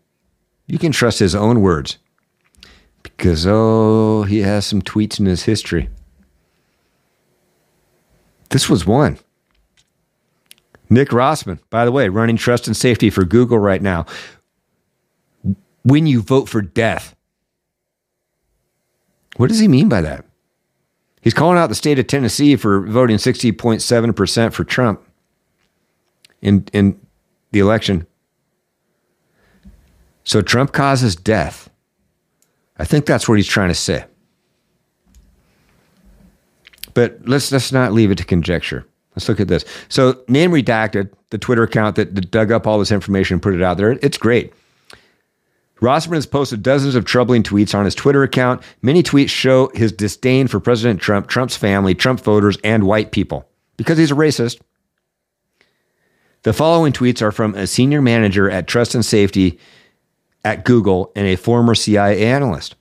You 0.66 0.79
can 0.79 0.92
trust 0.92 1.18
his 1.18 1.35
own 1.35 1.61
words 1.62 1.98
because, 3.19 3.47
oh, 3.49 4.23
he 4.23 4.43
has 4.43 4.65
some 4.65 4.81
tweets 4.81 5.19
in 5.19 5.27
his 5.27 5.43
history. 5.43 5.91
This 8.51 8.71
was 8.71 8.87
one. 8.87 9.19
Nick 10.89 11.09
Rossman, 11.09 11.59
by 11.69 11.85
the 11.85 11.91
way, 11.93 12.09
running 12.09 12.37
trust 12.37 12.69
and 12.69 12.77
safety 12.77 13.11
for 13.11 13.25
Google 13.25 13.59
right 13.59 13.83
now. 13.83 14.07
When 15.83 16.07
you 16.07 16.23
vote 16.23 16.49
for 16.49 16.63
death, 16.63 17.17
what 19.37 19.49
does 19.49 19.59
he 19.59 19.69
mean 19.69 19.89
by 19.89 20.01
that? 20.01 20.25
He's 21.21 21.35
calling 21.35 21.59
out 21.59 21.69
the 21.69 21.75
state 21.75 21.99
of 21.99 22.07
Tennessee 22.07 22.55
for 22.55 22.87
voting 22.87 23.17
60.7% 23.17 24.53
for 24.53 24.65
Trump 24.65 25.03
in, 26.41 26.67
in 26.73 26.99
the 27.51 27.59
election. 27.59 28.07
So 30.23 30.41
Trump 30.41 30.73
causes 30.73 31.17
death. 31.17 31.68
I 32.79 32.85
think 32.85 33.07
that's 33.07 33.29
what 33.29 33.37
he's 33.37 33.47
trying 33.47 33.69
to 33.69 33.75
say. 33.75 34.05
But 36.95 37.21
let's 37.27 37.53
let's 37.53 37.73
not 37.73 37.93
leave 37.93 38.11
it 38.11 38.19
to 38.19 38.25
conjecture. 38.25 38.87
Let's 39.14 39.29
look 39.29 39.41
at 39.41 39.49
this. 39.49 39.64
So, 39.88 40.23
name 40.29 40.53
redacted, 40.53 41.11
the 41.31 41.38
Twitter 41.38 41.64
account 41.64 41.97
that, 41.97 42.14
that 42.14 42.31
dug 42.31 42.53
up 42.53 42.67
all 42.67 42.79
this 42.79 42.93
information 42.93 43.35
and 43.35 43.43
put 43.43 43.55
it 43.55 43.62
out 43.62 43.77
there. 43.77 43.93
It's 44.01 44.17
great. 44.17 44.53
Rossman 45.81 46.14
has 46.14 46.27
posted 46.27 46.62
dozens 46.62 46.95
of 46.95 47.05
troubling 47.05 47.43
tweets 47.43 47.75
on 47.75 47.85
his 47.85 47.95
Twitter 47.95 48.23
account. 48.23 48.62
Many 48.83 49.03
tweets 49.03 49.31
show 49.31 49.71
his 49.75 49.93
disdain 49.93 50.49
for 50.49 50.61
President 50.61 51.01
Trump, 51.01 51.29
Trump's 51.29 51.57
family, 51.57 51.95
Trump 51.95 52.21
voters, 52.21 52.59
and 52.64 52.85
white 52.85 53.12
people 53.12 53.49
because 53.77 53.99
he's 53.99 54.11
a 54.11 54.14
racist. 54.14 54.61
The 56.43 56.53
following 56.53 56.93
tweets 56.93 57.23
are 57.23 57.33
from 57.33 57.55
a 57.55 57.67
senior 57.67 58.01
manager 58.01 58.51
at 58.51 58.67
Trust 58.67 58.95
and 58.95 59.05
Safety 59.05 59.59
at 60.49 60.65
Google 60.65 61.13
and 61.15 61.27
a 61.27 61.37
former 61.37 61.75
CIA 61.75 62.25
analyst. 62.25 62.75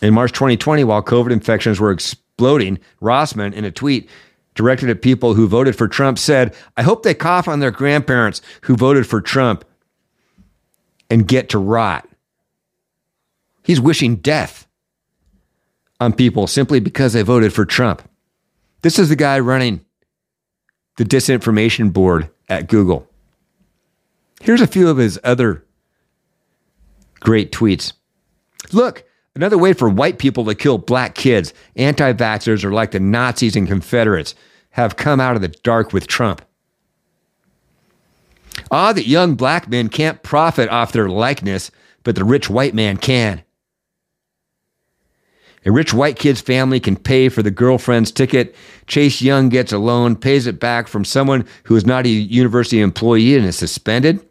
In 0.00 0.14
March 0.14 0.32
2020, 0.32 0.82
while 0.84 1.02
COVID 1.02 1.30
infections 1.30 1.78
were 1.78 1.90
exploding, 1.90 2.78
Rossman, 3.02 3.52
in 3.52 3.66
a 3.66 3.70
tweet 3.70 4.08
directed 4.54 4.88
at 4.88 5.02
people 5.02 5.34
who 5.34 5.46
voted 5.46 5.76
for 5.76 5.86
Trump, 5.86 6.18
said, 6.18 6.56
I 6.74 6.82
hope 6.82 7.02
they 7.02 7.12
cough 7.12 7.48
on 7.48 7.60
their 7.60 7.70
grandparents 7.70 8.40
who 8.62 8.76
voted 8.76 9.06
for 9.06 9.20
Trump 9.20 9.66
and 11.10 11.28
get 11.28 11.50
to 11.50 11.58
rot. 11.58 12.08
He's 13.62 13.80
wishing 13.80 14.16
death 14.16 14.66
on 16.00 16.14
people 16.14 16.46
simply 16.46 16.80
because 16.80 17.12
they 17.12 17.20
voted 17.20 17.52
for 17.52 17.66
Trump. 17.66 18.08
This 18.80 18.98
is 18.98 19.10
the 19.10 19.16
guy 19.16 19.38
running 19.38 19.84
the 20.96 21.04
disinformation 21.04 21.92
board 21.92 22.30
at 22.48 22.68
Google. 22.68 23.06
Here's 24.40 24.62
a 24.62 24.66
few 24.66 24.88
of 24.88 24.96
his 24.96 25.20
other 25.22 25.63
great 27.24 27.50
tweets. 27.50 27.92
Look, 28.72 29.02
another 29.34 29.58
way 29.58 29.72
for 29.72 29.88
white 29.88 30.18
people 30.18 30.44
to 30.44 30.54
kill 30.54 30.78
black 30.78 31.16
kids. 31.16 31.52
Anti 31.74 32.12
vaxxers 32.12 32.62
are 32.62 32.72
like 32.72 32.92
the 32.92 33.00
Nazis 33.00 33.56
and 33.56 33.66
Confederates 33.66 34.36
have 34.70 34.96
come 34.96 35.20
out 35.20 35.34
of 35.34 35.42
the 35.42 35.48
dark 35.48 35.92
with 35.92 36.06
Trump. 36.06 36.42
Ah, 38.70 38.92
that 38.92 39.06
young 39.06 39.34
black 39.34 39.68
men 39.68 39.88
can't 39.88 40.22
profit 40.22 40.68
off 40.68 40.92
their 40.92 41.08
likeness, 41.08 41.70
but 42.04 42.14
the 42.14 42.24
rich 42.24 42.48
white 42.48 42.74
man 42.74 42.96
can. 42.96 43.42
A 45.66 45.72
rich 45.72 45.94
white 45.94 46.18
kid's 46.18 46.42
family 46.42 46.78
can 46.78 46.96
pay 46.96 47.28
for 47.28 47.42
the 47.42 47.50
girlfriend's 47.50 48.12
ticket. 48.12 48.54
Chase 48.86 49.22
Young 49.22 49.48
gets 49.48 49.72
a 49.72 49.78
loan, 49.78 50.14
pays 50.14 50.46
it 50.46 50.60
back 50.60 50.88
from 50.88 51.04
someone 51.04 51.46
who 51.64 51.74
is 51.74 51.86
not 51.86 52.04
a 52.04 52.10
university 52.10 52.80
employee 52.80 53.36
and 53.36 53.46
is 53.46 53.56
suspended. 53.56 54.24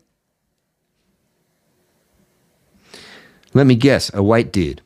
Let 3.53 3.67
me 3.67 3.75
guess, 3.75 4.13
a 4.13 4.23
white 4.23 4.51
dude. 4.51 4.81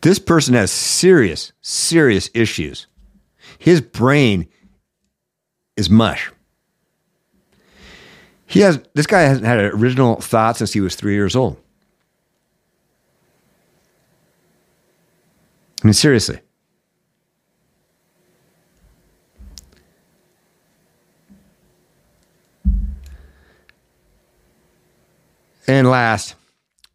This 0.00 0.18
person 0.18 0.54
has 0.54 0.70
serious, 0.70 1.52
serious 1.62 2.30
issues. 2.34 2.86
His 3.58 3.80
brain 3.80 4.48
is 5.76 5.88
mush. 5.88 6.30
He 8.46 8.60
has 8.60 8.80
this 8.94 9.06
guy 9.06 9.22
hasn't 9.22 9.46
had 9.46 9.58
an 9.58 9.72
original 9.72 10.16
thought 10.20 10.56
since 10.56 10.72
he 10.72 10.80
was 10.80 10.94
three 10.94 11.14
years 11.14 11.34
old. 11.34 11.56
I 15.82 15.86
mean, 15.86 15.94
seriously. 15.94 16.40
And 25.66 25.88
last, 25.88 26.34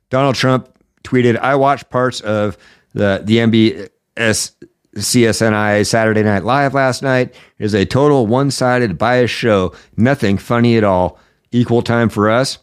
Donald 0.10 0.36
Trump 0.36 0.69
tweeted, 1.03 1.38
I 1.38 1.55
watched 1.55 1.89
parts 1.89 2.21
of 2.21 2.58
the, 2.93 3.21
the 3.23 3.38
NBS 3.38 4.51
CSNI 4.95 5.86
Saturday 5.86 6.23
Night 6.23 6.43
Live 6.43 6.73
last 6.73 7.03
night. 7.03 7.29
It 7.58 7.65
is 7.65 7.73
a 7.73 7.86
total 7.86 8.27
one 8.27 8.51
sided 8.51 8.97
bias 8.97 9.32
show. 9.32 9.73
Nothing 9.97 10.38
funny 10.38 10.77
at 10.77 10.84
all. 10.84 11.19
Equal 11.51 11.82
time 11.82 12.10
for 12.10 12.29
us. 12.29 12.60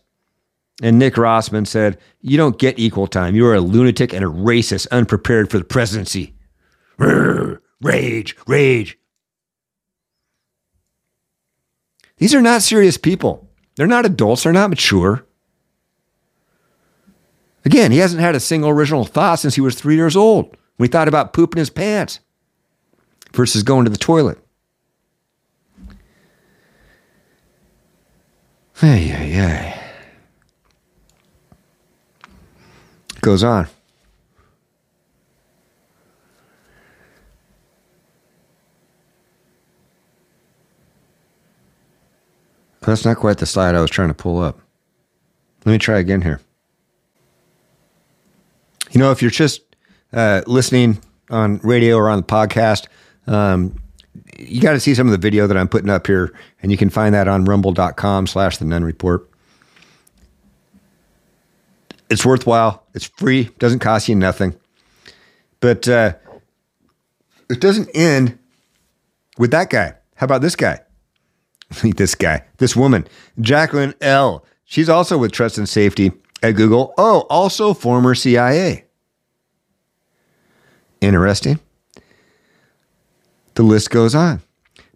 And 0.82 0.98
Nick 0.98 1.14
Rossman 1.14 1.66
said, 1.66 1.98
You 2.20 2.36
don't 2.36 2.58
get 2.58 2.78
equal 2.78 3.06
time. 3.06 3.34
You 3.34 3.46
are 3.46 3.54
a 3.54 3.60
lunatic 3.60 4.12
and 4.12 4.24
a 4.24 4.28
racist, 4.28 4.86
unprepared 4.90 5.50
for 5.50 5.58
the 5.58 5.64
presidency. 5.64 6.34
rage, 6.98 8.36
rage. 8.46 8.98
These 12.18 12.34
are 12.34 12.42
not 12.42 12.62
serious 12.62 12.96
people. 12.96 13.48
They're 13.76 13.86
not 13.86 14.06
adults. 14.06 14.42
They're 14.42 14.52
not 14.52 14.70
mature. 14.70 15.25
Again, 17.66 17.90
he 17.90 17.98
hasn't 17.98 18.20
had 18.20 18.36
a 18.36 18.40
single 18.40 18.70
original 18.70 19.04
thought 19.04 19.40
since 19.40 19.56
he 19.56 19.60
was 19.60 19.74
three 19.74 19.96
years 19.96 20.14
old 20.14 20.56
when 20.76 20.86
he 20.86 20.90
thought 20.90 21.08
about 21.08 21.32
pooping 21.32 21.58
his 21.58 21.68
pants 21.68 22.20
versus 23.32 23.64
going 23.64 23.84
to 23.84 23.90
the 23.90 23.98
toilet. 23.98 24.38
Hey, 28.76 28.98
hey, 28.98 29.30
hey. 29.30 29.80
Goes 33.20 33.42
on. 33.42 33.66
That's 42.82 43.04
not 43.04 43.16
quite 43.16 43.38
the 43.38 43.46
slide 43.46 43.74
I 43.74 43.80
was 43.80 43.90
trying 43.90 44.08
to 44.08 44.14
pull 44.14 44.38
up. 44.38 44.60
Let 45.64 45.72
me 45.72 45.78
try 45.78 45.98
again 45.98 46.22
here. 46.22 46.40
You 48.96 49.02
know, 49.02 49.10
if 49.10 49.20
you're 49.20 49.30
just 49.30 49.60
uh, 50.14 50.40
listening 50.46 51.02
on 51.28 51.58
radio 51.58 51.96
or 51.96 52.08
on 52.08 52.16
the 52.16 52.24
podcast, 52.24 52.86
um, 53.26 53.78
you 54.38 54.62
got 54.62 54.72
to 54.72 54.80
see 54.80 54.94
some 54.94 55.06
of 55.06 55.10
the 55.10 55.18
video 55.18 55.46
that 55.46 55.54
I'm 55.54 55.68
putting 55.68 55.90
up 55.90 56.06
here, 56.06 56.34
and 56.62 56.72
you 56.72 56.78
can 56.78 56.88
find 56.88 57.14
that 57.14 57.28
on 57.28 57.44
rumble.com 57.44 58.26
slash 58.26 58.56
the 58.56 58.64
Nunn 58.64 58.82
Report. 58.82 59.28
It's 62.08 62.24
worthwhile. 62.24 62.86
It's 62.94 63.04
free. 63.04 63.50
Doesn't 63.58 63.80
cost 63.80 64.08
you 64.08 64.14
nothing. 64.14 64.54
But 65.60 65.86
uh, 65.86 66.14
it 67.50 67.60
doesn't 67.60 67.90
end 67.94 68.38
with 69.36 69.50
that 69.50 69.68
guy. 69.68 69.92
How 70.14 70.24
about 70.24 70.40
this 70.40 70.56
guy? 70.56 70.80
this 71.82 72.14
guy, 72.14 72.44
this 72.56 72.74
woman, 72.74 73.06
Jacqueline 73.42 73.92
L. 74.00 74.42
She's 74.64 74.88
also 74.88 75.18
with 75.18 75.32
Trust 75.32 75.58
and 75.58 75.68
Safety 75.68 76.12
at 76.42 76.52
Google. 76.52 76.94
Oh, 76.96 77.26
also 77.28 77.74
former 77.74 78.14
CIA. 78.14 78.85
Interesting. 81.00 81.60
The 83.54 83.62
list 83.62 83.90
goes 83.90 84.14
on. 84.14 84.42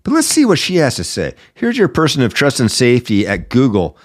But 0.02 0.12
let's 0.12 0.26
see 0.26 0.44
what 0.44 0.58
she 0.58 0.76
has 0.76 0.96
to 0.96 1.04
say. 1.04 1.34
Here's 1.54 1.76
your 1.76 1.88
person 1.88 2.22
of 2.22 2.32
trust 2.32 2.60
and 2.60 2.70
safety 2.70 3.26
at 3.26 3.48
Google, 3.48 3.96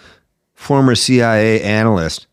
former 0.53 0.95
CIA 0.95 1.61
analyst. 1.61 2.27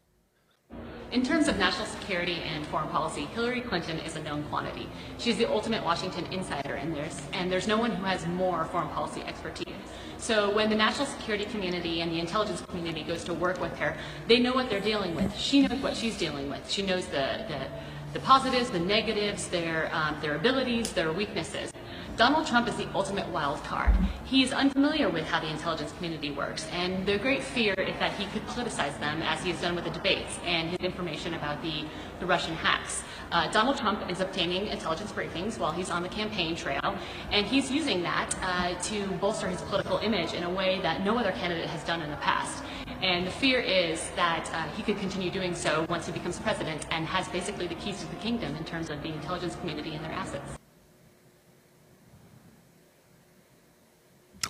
In 1.12 1.22
terms 1.22 1.46
of 1.46 1.58
national 1.58 1.86
security 1.86 2.36
and 2.46 2.66
foreign 2.66 2.88
policy, 2.88 3.26
Hillary 3.26 3.60
Clinton 3.60 3.98
is 3.98 4.16
a 4.16 4.22
known 4.22 4.42
quantity. 4.44 4.88
She's 5.18 5.36
the 5.36 5.48
ultimate 5.48 5.84
Washington 5.84 6.26
insider, 6.32 6.74
and 6.74 6.96
there's, 6.96 7.20
and 7.34 7.52
there's 7.52 7.68
no 7.68 7.76
one 7.76 7.90
who 7.90 8.04
has 8.04 8.26
more 8.26 8.64
foreign 8.66 8.88
policy 8.88 9.20
expertise. 9.22 9.74
So 10.16 10.54
when 10.54 10.70
the 10.70 10.76
national 10.76 11.06
security 11.06 11.44
community 11.44 12.00
and 12.00 12.10
the 12.10 12.20
intelligence 12.20 12.62
community 12.62 13.02
goes 13.02 13.24
to 13.24 13.34
work 13.34 13.60
with 13.60 13.76
her, 13.78 13.96
they 14.26 14.38
know 14.38 14.52
what 14.52 14.70
they're 14.70 14.80
dealing 14.80 15.14
with. 15.14 15.36
She 15.36 15.62
knows 15.66 15.82
what 15.82 15.96
she's 15.96 16.16
dealing 16.16 16.48
with. 16.48 16.70
She 16.70 16.82
knows 16.82 17.06
the, 17.06 17.44
the, 17.48 17.66
the 18.12 18.20
positives, 18.20 18.70
the 18.70 18.78
negatives, 18.78 19.48
their, 19.48 19.90
um, 19.94 20.16
their 20.20 20.36
abilities, 20.36 20.92
their 20.92 21.12
weaknesses. 21.12 21.72
Donald 22.18 22.46
Trump 22.46 22.68
is 22.68 22.76
the 22.76 22.86
ultimate 22.94 23.26
wild 23.28 23.64
card. 23.64 23.90
He 24.24 24.42
is 24.42 24.52
unfamiliar 24.52 25.08
with 25.08 25.24
how 25.24 25.40
the 25.40 25.48
intelligence 25.48 25.92
community 25.92 26.30
works, 26.30 26.66
and 26.70 27.06
their 27.06 27.18
great 27.18 27.42
fear 27.42 27.72
is 27.72 27.98
that 27.98 28.12
he 28.12 28.26
could 28.26 28.46
politicize 28.48 28.98
them, 29.00 29.22
as 29.22 29.42
he 29.42 29.50
has 29.50 29.60
done 29.62 29.74
with 29.74 29.84
the 29.84 29.90
debates 29.90 30.38
and 30.44 30.68
his 30.68 30.80
information 30.80 31.32
about 31.32 31.62
the, 31.62 31.86
the 32.20 32.26
Russian 32.26 32.54
hacks. 32.54 33.02
Uh, 33.30 33.50
Donald 33.50 33.78
Trump 33.78 34.10
is 34.10 34.20
obtaining 34.20 34.66
intelligence 34.66 35.10
briefings 35.10 35.58
while 35.58 35.72
he's 35.72 35.88
on 35.88 36.02
the 36.02 36.08
campaign 36.10 36.54
trail, 36.54 36.94
and 37.30 37.46
he's 37.46 37.70
using 37.70 38.02
that 38.02 38.34
uh, 38.42 38.78
to 38.82 39.06
bolster 39.12 39.48
his 39.48 39.62
political 39.62 39.96
image 39.98 40.34
in 40.34 40.42
a 40.42 40.50
way 40.50 40.80
that 40.82 41.02
no 41.02 41.16
other 41.16 41.32
candidate 41.32 41.66
has 41.66 41.82
done 41.84 42.02
in 42.02 42.10
the 42.10 42.16
past. 42.18 42.62
And 43.02 43.26
the 43.26 43.30
fear 43.30 43.60
is 43.60 44.10
that 44.16 44.48
uh, 44.52 44.68
he 44.76 44.82
could 44.82 44.98
continue 44.98 45.30
doing 45.30 45.54
so 45.54 45.86
once 45.88 46.06
he 46.06 46.12
becomes 46.12 46.38
president 46.38 46.86
and 46.90 47.06
has 47.06 47.28
basically 47.28 47.66
the 47.66 47.74
keys 47.76 48.00
to 48.00 48.06
the 48.06 48.16
kingdom 48.16 48.54
in 48.56 48.64
terms 48.64 48.90
of 48.90 49.02
the 49.02 49.08
intelligence 49.08 49.56
community 49.56 49.94
and 49.94 50.04
their 50.04 50.12
assets. 50.12 50.58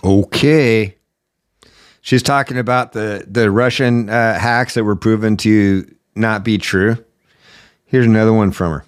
Okay. 0.03 0.95
She's 2.01 2.21
talking 2.21 2.57
about 2.57 2.91
the, 2.91 3.25
the 3.27 3.49
Russian 3.49 4.09
uh, 4.09 4.37
hacks 4.37 4.73
that 4.73 4.83
were 4.83 4.95
proven 4.95 5.37
to 5.37 5.89
not 6.15 6.43
be 6.43 6.57
true. 6.57 6.97
Here's 7.85 8.05
another 8.05 8.33
one 8.33 8.51
from 8.51 8.73
her. 8.73 8.85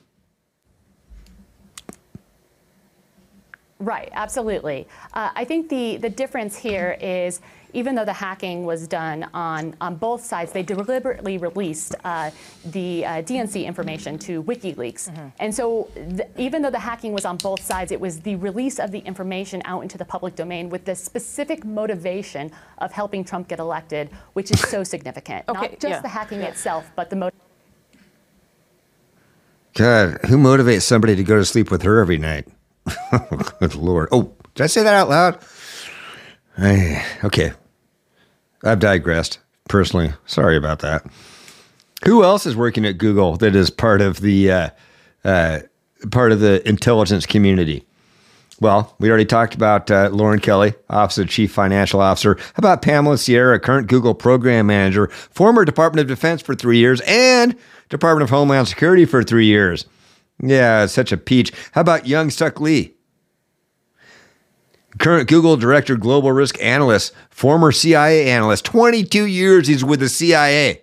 Right, 3.79 4.09
absolutely. 4.13 4.87
Uh, 5.13 5.29
I 5.35 5.45
think 5.45 5.69
the, 5.69 5.97
the 5.97 6.09
difference 6.09 6.57
here 6.57 6.97
is 6.99 7.39
even 7.75 7.93
though 7.93 8.05
the 8.05 8.13
hacking 8.13 8.65
was 8.65 8.87
done 8.87 9.27
on, 9.33 9.75
on 9.81 9.95
both 9.95 10.23
sides, 10.23 10.53
they 10.53 10.63
deliberately 10.63 11.37
released 11.37 11.93
uh, 12.05 12.31
the 12.71 13.05
uh, 13.05 13.09
DNC 13.21 13.65
information 13.65 14.17
to 14.19 14.41
WikiLeaks. 14.43 15.09
Mm-hmm. 15.09 15.27
And 15.39 15.53
so, 15.53 15.89
th- 15.93 16.29
even 16.37 16.61
though 16.61 16.69
the 16.69 16.79
hacking 16.79 17.11
was 17.11 17.25
on 17.25 17.35
both 17.35 17.61
sides, 17.61 17.91
it 17.91 17.99
was 17.99 18.21
the 18.21 18.35
release 18.37 18.79
of 18.79 18.91
the 18.91 18.99
information 18.99 19.61
out 19.65 19.81
into 19.81 19.97
the 19.97 20.05
public 20.05 20.35
domain 20.35 20.69
with 20.69 20.85
the 20.85 20.95
specific 20.95 21.65
motivation 21.65 22.49
of 22.77 22.93
helping 22.93 23.25
Trump 23.25 23.49
get 23.49 23.59
elected, 23.59 24.09
which 24.33 24.51
is 24.51 24.59
so 24.61 24.83
significant. 24.83 25.43
okay, 25.49 25.59
Not 25.59 25.71
just 25.71 25.83
yeah. 25.83 26.01
the 26.01 26.07
hacking 26.07 26.39
yeah. 26.39 26.47
itself, 26.47 26.89
but 26.95 27.09
the 27.09 27.17
motivation. 27.17 27.41
God, 29.73 30.19
who 30.29 30.37
motivates 30.37 30.83
somebody 30.83 31.17
to 31.17 31.23
go 31.25 31.35
to 31.35 31.43
sleep 31.43 31.69
with 31.69 31.81
her 31.81 31.99
every 31.99 32.17
night? 32.17 32.47
Good 33.59 33.75
Lord. 33.75 34.07
Oh, 34.13 34.33
did 34.53 34.63
I 34.63 34.67
say 34.67 34.83
that 34.83 34.93
out 34.93 35.09
loud? 35.09 35.39
I, 36.57 37.05
okay, 37.25 37.51
I've 38.63 38.79
digressed 38.79 39.39
personally. 39.67 40.13
Sorry 40.25 40.57
about 40.57 40.79
that. 40.79 41.05
Who 42.05 42.23
else 42.23 42.45
is 42.45 42.55
working 42.55 42.85
at 42.85 42.97
Google 42.97 43.37
that 43.37 43.55
is 43.55 43.69
part 43.69 44.01
of 44.01 44.21
the 44.21 44.51
uh, 44.51 44.69
uh, 45.23 45.59
part 46.11 46.31
of 46.31 46.39
the 46.39 46.67
intelligence 46.67 47.25
community? 47.25 47.85
Well, 48.61 48.95
we 48.99 49.09
already 49.09 49.25
talked 49.25 49.53
about 49.53 49.91
uh, 49.91 50.09
Lauren 50.13 50.39
Kelly, 50.39 50.73
Office 50.89 51.17
of 51.17 51.29
Chief 51.29 51.51
Financial 51.51 51.99
Officer. 51.99 52.35
How 52.35 52.59
about 52.59 52.81
Pamela 52.81 53.17
Sierra, 53.17 53.59
current 53.59 53.87
Google 53.87 54.13
Program 54.13 54.67
Manager, 54.67 55.07
former 55.07 55.65
Department 55.65 56.01
of 56.01 56.07
Defense 56.07 56.41
for 56.41 56.55
three 56.55 56.77
years, 56.77 57.01
and 57.05 57.55
Department 57.89 58.23
of 58.23 58.29
Homeland 58.29 58.69
Security 58.69 59.03
for 59.03 59.23
three 59.23 59.45
years? 59.45 59.85
Yeah, 60.41 60.85
such 60.85 61.11
a 61.11 61.17
peach. 61.17 61.51
How 61.73 61.81
about 61.81 62.07
young 62.07 62.29
Suk 62.29 62.61
Lee? 62.61 62.94
Current 64.99 65.27
Google 65.27 65.57
Director 65.57 65.97
Global 65.97 66.31
Risk 66.31 66.61
Analyst, 66.61 67.13
former 67.29 67.71
CIA 67.71 68.29
analyst, 68.29 68.65
22 68.65 69.25
years 69.25 69.67
he's 69.67 69.83
with 69.83 69.99
the 69.99 70.09
CIA. 70.09 70.81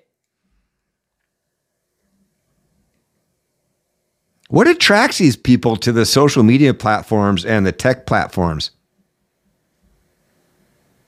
What 4.48 4.68
attracts 4.68 5.16
these 5.16 5.34
people 5.34 5.76
to 5.76 5.92
the 5.92 6.04
social 6.04 6.42
media 6.42 6.74
platforms 6.74 7.46
and 7.46 7.64
the 7.64 7.72
tech 7.72 8.04
platforms? 8.04 8.70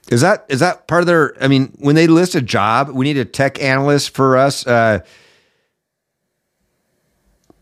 Is 0.09 0.23
that 0.23 0.47
is 0.49 0.61
that 0.61 0.87
part 0.87 1.03
of 1.03 1.07
their? 1.07 1.35
I 1.43 1.49
mean, 1.49 1.75
when 1.79 1.95
they 1.95 2.07
list 2.07 2.35
a 2.35 2.41
job, 2.41 2.89
we 2.89 3.05
need 3.05 3.19
a 3.19 3.25
tech 3.25 3.61
analyst 3.63 4.11
for 4.11 4.39
us, 4.39 4.67
uh, 4.67 5.01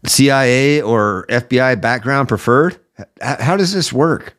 CIA 0.07 0.83
or 0.83 1.27
FBI 1.29 1.81
background 1.81 2.29
preferred. 2.29 2.79
How 3.21 3.57
does 3.57 3.73
this 3.73 3.93
work? 3.93 4.37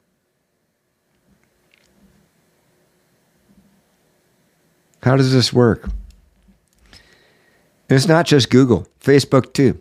How 5.03 5.17
does 5.17 5.33
this 5.33 5.51
work? 5.51 5.83
And 6.93 7.97
it's 7.97 8.07
not 8.07 8.25
just 8.25 8.49
Google, 8.49 8.87
Facebook 9.01 9.53
too. 9.53 9.77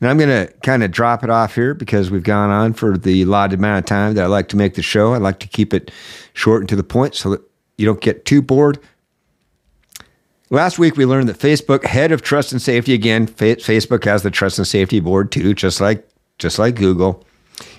And 0.00 0.08
I'm 0.08 0.16
going 0.16 0.30
to 0.30 0.52
kind 0.62 0.82
of 0.82 0.90
drop 0.90 1.22
it 1.22 1.28
off 1.28 1.54
here 1.54 1.74
because 1.74 2.10
we've 2.10 2.22
gone 2.22 2.48
on 2.48 2.72
for 2.72 2.96
the 2.96 3.22
allotted 3.22 3.58
amount 3.58 3.80
of 3.80 3.86
time 3.86 4.14
that 4.14 4.24
I 4.24 4.28
like 4.28 4.48
to 4.48 4.56
make 4.56 4.74
the 4.74 4.82
show. 4.82 5.12
I 5.12 5.18
like 5.18 5.40
to 5.40 5.48
keep 5.48 5.74
it 5.74 5.90
short 6.32 6.62
and 6.62 6.68
to 6.70 6.76
the 6.76 6.82
point 6.82 7.14
so 7.14 7.30
that 7.30 7.42
you 7.76 7.84
don't 7.84 8.00
get 8.00 8.24
too 8.24 8.40
bored. 8.40 8.78
Last 10.48 10.78
week, 10.78 10.96
we 10.96 11.04
learned 11.04 11.28
that 11.28 11.38
Facebook, 11.38 11.84
head 11.84 12.10
of 12.10 12.22
trust 12.22 12.50
and 12.50 12.62
safety, 12.62 12.94
again, 12.94 13.28
Facebook 13.28 14.04
has 14.04 14.22
the 14.22 14.30
trust 14.30 14.58
and 14.58 14.66
safety 14.66 15.00
board 15.00 15.30
too, 15.30 15.54
just 15.54 15.80
like 15.80 16.08
just 16.38 16.58
like 16.58 16.74
Google, 16.74 17.24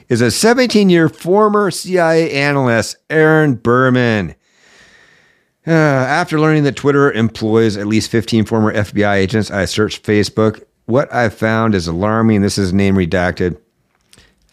is 0.07 0.21
a 0.21 0.29
17 0.29 0.89
year 0.89 1.09
former 1.09 1.71
CIA 1.71 2.31
analyst, 2.31 2.97
Aaron 3.09 3.55
Berman. 3.55 4.35
Uh, 5.67 5.71
after 5.71 6.39
learning 6.39 6.63
that 6.63 6.75
Twitter 6.75 7.11
employs 7.11 7.77
at 7.77 7.87
least 7.87 8.09
15 8.09 8.45
former 8.45 8.73
FBI 8.73 9.15
agents, 9.15 9.51
I 9.51 9.65
searched 9.65 10.03
Facebook 10.03 10.63
what 10.91 11.13
I've 11.13 11.33
found 11.33 11.73
is 11.73 11.87
alarming. 11.87 12.41
This 12.41 12.57
is 12.57 12.73
name 12.73 12.95
redacted. 12.95 13.57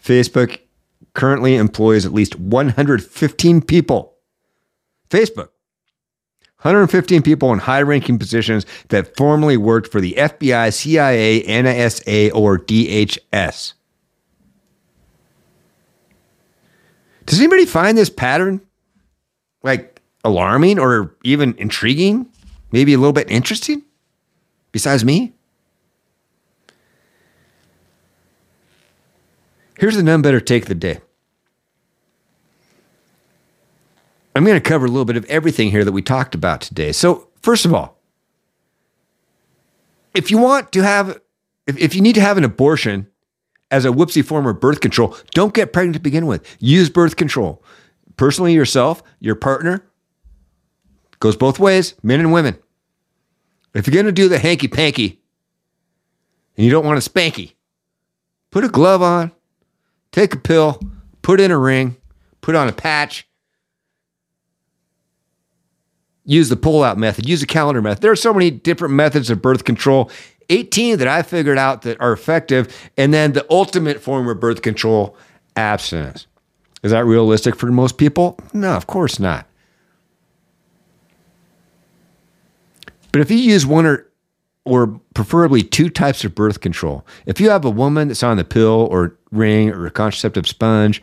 Facebook 0.03 0.59
currently 1.13 1.55
employs 1.55 2.05
at 2.05 2.13
least 2.13 2.35
115 2.37 3.61
people. 3.61 4.15
Facebook. 5.09 5.49
115 6.61 7.21
people 7.21 7.53
in 7.53 7.59
high 7.59 7.81
ranking 7.81 8.19
positions 8.19 8.65
that 8.89 9.15
formerly 9.15 9.57
worked 9.57 9.91
for 9.91 10.01
the 10.01 10.13
FBI, 10.17 10.73
CIA, 10.73 11.41
NSA, 11.43 12.33
or 12.33 12.57
DHS. 12.57 13.73
Does 17.25 17.39
anybody 17.39 17.65
find 17.65 17.97
this 17.97 18.09
pattern 18.09 18.61
like 19.61 19.88
alarming 20.23 20.79
or 20.79 21.15
even 21.23 21.55
intriguing? 21.57 22.27
Maybe 22.71 22.93
a 22.93 22.97
little 22.97 23.13
bit 23.13 23.29
interesting? 23.29 23.83
Besides 24.71 25.03
me? 25.03 25.33
Here's 29.79 29.95
the 29.95 30.03
none 30.03 30.21
better 30.21 30.41
take 30.41 30.63
of 30.63 30.69
the 30.69 30.75
day. 30.75 30.99
I'm 34.35 34.43
going 34.45 34.61
to 34.61 34.61
cover 34.61 34.85
a 34.85 34.89
little 34.89 35.05
bit 35.05 35.17
of 35.17 35.25
everything 35.25 35.71
here 35.71 35.83
that 35.83 35.91
we 35.91 36.01
talked 36.01 36.35
about 36.35 36.61
today. 36.61 36.91
So, 36.91 37.29
first 37.41 37.65
of 37.65 37.73
all, 37.73 37.97
if 40.13 40.29
you 40.29 40.37
want 40.37 40.71
to 40.73 40.81
have, 40.81 41.19
if, 41.65 41.77
if 41.77 41.95
you 41.95 42.01
need 42.01 42.15
to 42.15 42.21
have 42.21 42.37
an 42.37 42.43
abortion 42.43 43.07
as 43.71 43.85
a 43.85 43.89
whoopsie 43.89 44.23
form 44.23 44.45
of 44.47 44.59
birth 44.59 44.81
control, 44.81 45.15
don't 45.33 45.53
get 45.53 45.73
pregnant 45.73 45.95
to 45.95 46.01
begin 46.01 46.25
with. 46.25 46.45
Use 46.59 46.89
birth 46.89 47.15
control. 47.15 47.63
Personally, 48.17 48.53
yourself, 48.53 49.01
your 49.19 49.35
partner, 49.35 49.88
goes 51.19 51.35
both 51.35 51.59
ways, 51.59 51.95
men 52.03 52.19
and 52.19 52.31
women. 52.31 52.57
If 53.73 53.87
you're 53.87 53.93
going 53.93 54.05
to 54.05 54.11
do 54.11 54.29
the 54.29 54.39
hanky 54.39 54.67
panky 54.67 55.19
and 56.57 56.65
you 56.65 56.71
don't 56.71 56.85
want 56.85 57.05
a 57.05 57.09
spanky, 57.09 57.53
put 58.51 58.63
a 58.63 58.69
glove 58.69 59.01
on, 59.01 59.31
take 60.11 60.33
a 60.33 60.39
pill, 60.39 60.79
put 61.21 61.39
in 61.39 61.51
a 61.51 61.57
ring, 61.57 61.95
put 62.41 62.55
on 62.55 62.67
a 62.67 62.73
patch, 62.73 63.27
use 66.25 66.49
the 66.49 66.55
pull 66.55 66.83
out 66.83 66.97
method, 66.97 67.27
use 67.27 67.41
the 67.41 67.45
calendar 67.45 67.81
method. 67.81 68.01
There 68.01 68.11
are 68.11 68.15
so 68.15 68.33
many 68.33 68.51
different 68.51 68.93
methods 68.93 69.29
of 69.29 69.41
birth 69.41 69.63
control. 69.65 70.09
18 70.49 70.97
that 70.97 71.07
I 71.07 71.21
figured 71.21 71.57
out 71.57 71.83
that 71.83 71.99
are 72.01 72.11
effective. 72.11 72.75
And 72.97 73.13
then 73.13 73.33
the 73.33 73.45
ultimate 73.49 73.99
form 73.99 74.27
of 74.27 74.39
birth 74.39 74.61
control, 74.61 75.15
abstinence. 75.55 76.25
Is 76.81 76.91
that 76.91 77.05
realistic 77.05 77.55
for 77.55 77.67
most 77.67 77.97
people? 77.97 78.39
No, 78.53 78.73
of 78.73 78.87
course 78.87 79.19
not. 79.19 79.48
But 83.11 83.21
if 83.21 83.31
you 83.31 83.37
use 83.37 83.65
one 83.65 83.85
or 83.85 84.09
or 84.69 85.01
preferably 85.15 85.63
two 85.63 85.89
types 85.89 86.23
of 86.23 86.35
birth 86.35 86.61
control. 86.61 87.05
If 87.25 87.41
you 87.41 87.49
have 87.49 87.65
a 87.65 87.71
woman 87.71 88.07
that's 88.07 88.21
on 88.21 88.37
the 88.37 88.43
pill 88.43 88.87
or 88.91 89.17
ring 89.31 89.71
or 89.71 89.87
a 89.87 89.91
contraceptive 89.91 90.47
sponge, 90.47 91.01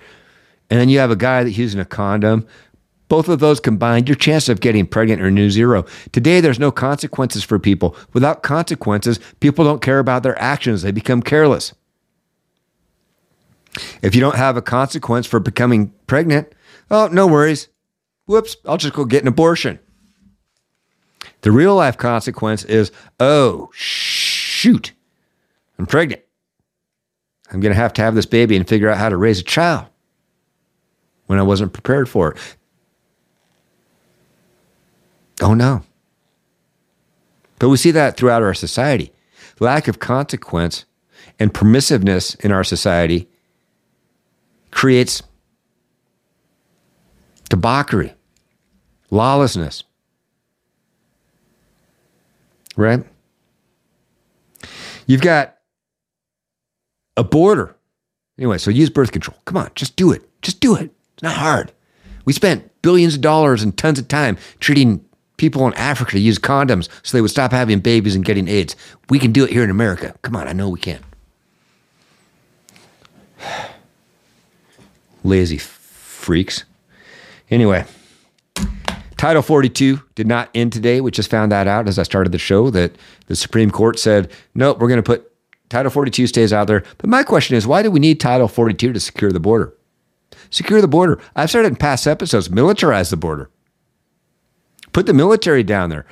and 0.71 0.79
then 0.79 0.89
you 0.89 1.01
have 1.01 1.11
a 1.11 1.17
guy 1.17 1.43
that's 1.43 1.59
using 1.59 1.81
a 1.81 1.85
condom, 1.85 2.47
both 3.09 3.29
of 3.29 3.41
those 3.41 3.59
combined, 3.59 4.09
your 4.09 4.17
chance 4.17 4.49
of 4.49 4.61
getting 4.61 4.87
pregnant 4.87 5.21
are 5.21 5.31
near 5.31 5.51
zero. 5.51 5.85
Today, 6.13 6.41
there's 6.41 6.59
no 6.59 6.71
consequences 6.71 7.43
for 7.43 7.59
people. 7.59 7.97
Without 8.13 8.43
consequences, 8.43 9.19
people 9.41 9.65
don't 9.65 9.83
care 9.83 9.99
about 9.99 10.23
their 10.23 10.41
actions, 10.41 10.83
they 10.83 10.93
become 10.93 11.23
careless. 11.23 11.75
If 14.01 14.15
you 14.15 14.21
don't 14.21 14.37
have 14.37 14.57
a 14.57 14.63
consequence 14.63 15.27
for 15.27 15.39
becoming 15.39 15.93
pregnant, 16.07 16.53
oh, 16.91 17.09
no 17.13 17.27
worries. 17.27 17.69
Whoops, 18.27 18.57
I'll 18.65 18.79
just 18.79 18.95
go 18.95 19.05
get 19.05 19.23
an 19.23 19.29
abortion. 19.29 19.79
The 21.47 21.53
real 21.53 21.77
life 21.77 21.97
consequence 21.97 22.65
is 22.65 22.91
oh, 23.21 23.71
shoot, 23.73 24.91
I'm 25.79 25.87
pregnant. 25.87 26.23
I'm 27.53 27.61
going 27.61 27.73
to 27.73 27.81
have 27.81 27.93
to 27.93 28.03
have 28.03 28.17
this 28.17 28.27
baby 28.27 28.57
and 28.57 28.67
figure 28.67 28.91
out 28.91 28.99
how 28.99 29.09
to 29.09 29.17
raise 29.17 29.39
a 29.39 29.45
child 29.45 29.87
when 31.27 31.39
I 31.39 31.43
wasn't 31.43 31.73
prepared 31.73 32.09
for 32.09 32.33
it. 32.33 32.57
Oh 35.41 35.55
no. 35.55 35.85
But 37.61 37.69
we 37.69 37.77
see 37.77 37.93
that 37.93 38.17
throughout 38.17 38.43
our 38.43 38.53
society. 38.53 39.13
Lack 39.61 39.87
of 39.87 40.01
consequence 40.01 40.85
and 41.39 41.55
permissiveness 41.55 42.35
in 42.45 42.51
our 42.51 42.65
society 42.65 43.29
creates 44.73 45.23
debauchery, 47.49 48.15
lawlessness, 49.13 49.85
right? 52.77 53.05
You've 55.07 55.21
got 55.21 55.57
a 57.17 57.25
border. 57.25 57.75
Anyway, 58.39 58.59
so 58.59 58.71
use 58.71 58.91
birth 58.91 59.13
control. 59.13 59.37
Come 59.45 59.57
on, 59.57 59.71
just 59.75 59.97
do 59.97 60.13
it. 60.13 60.23
Just 60.43 60.61
do 60.61 60.75
it. 60.77 60.91
It's 61.15 61.23
not 61.23 61.37
hard. 61.37 61.73
We 62.25 62.33
spent 62.33 62.71
billions 62.83 63.15
of 63.15 63.21
dollars 63.21 63.63
and 63.63 63.77
tons 63.77 63.99
of 63.99 64.09
time 64.09 64.37
treating 64.61 65.05
people 65.37 65.67
in 65.67 65.75
Africa 65.75 66.13
to 66.13 66.21
use 66.21 66.39
condoms 66.39 66.89
so 67.03 67.17
they 67.17 67.21
would 67.21 67.31
stop 67.31 67.53
having 67.53 67.81
babies 67.81 68.15
and 68.15 68.25
getting 68.25 68.49
AIDS. 68.49 68.77
We 69.09 69.19
can 69.19 69.33
do 69.33 69.45
it 69.45 69.51
here 69.51 69.65
in 69.65 69.71
America. 69.71 70.15
Come 70.23 70.37
on, 70.37 70.49
I 70.49 70.53
know 70.53 70.69
we 70.69 70.81
can. 70.81 71.03
Lazy 75.25 75.59
freaks. 75.59 76.65
Anyway, 77.51 77.85
Title 79.17 79.43
42 79.43 80.03
did 80.15 80.27
not 80.27 80.51
end 80.55 80.73
today. 80.73 81.01
We 81.01 81.11
just 81.11 81.31
found 81.31 81.51
that 81.53 81.67
out 81.67 81.89
as 81.89 81.99
I 81.99 82.03
started 82.03 82.33
the 82.33 82.39
show 82.39 82.71
that 82.71 82.97
the 83.27 83.37
Supreme 83.37 83.71
Court 83.71 83.99
said, 83.99 84.31
nope, 84.55 84.79
we're 84.79 84.89
going 84.89 85.03
to 85.03 85.03
put 85.03 85.33
Title 85.69 85.91
42 85.91 86.27
stays 86.27 86.53
out 86.53 86.67
there. 86.67 86.85
But 86.99 87.09
my 87.09 87.23
question 87.23 87.57
is, 87.57 87.67
why 87.67 87.83
do 87.83 87.91
we 87.91 87.99
need 87.99 88.21
Title 88.21 88.49
42 88.49 88.93
to 88.93 89.01
secure 89.01 89.33
the 89.33 89.41
border? 89.41 89.75
Secure 90.51 90.81
the 90.81 90.89
border. 90.89 91.19
I've 91.35 91.51
said 91.51 91.65
in 91.65 91.77
past 91.77 92.07
episodes 92.07 92.49
militarize 92.49 93.11
the 93.11 93.17
border. 93.17 93.51
Put 94.93 95.07
the 95.07 95.15
military 95.15 95.63
down 95.63 95.91
there. 95.91 96.07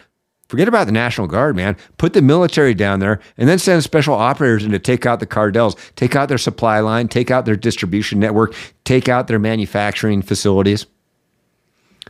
Forget 0.49 0.69
about 0.69 0.87
the 0.87 0.93
National 0.93 1.27
Guard, 1.27 1.57
man. 1.57 1.77
Put 1.99 2.13
the 2.13 2.23
military 2.23 2.75
down 2.75 3.01
there 3.01 3.21
and 3.37 3.49
then 3.49 3.59
send 3.59 3.83
special 3.83 4.15
operators 4.15 4.65
in 4.65 4.73
to 4.73 4.79
take 4.79 5.07
out 5.07 5.21
the 5.21 5.27
cartels, 5.27 5.75
take 5.97 6.17
out 6.17 6.29
their 6.29 6.39
supply 6.39 6.81
line, 6.81 7.09
take 7.09 7.31
out 7.31 7.45
their 7.45 7.57
distribution 7.57 8.19
network, 8.19 8.55
take 8.85 9.09
out 9.09 9.27
their 9.27 9.39
manufacturing 9.39 10.21
facilities 10.23 10.87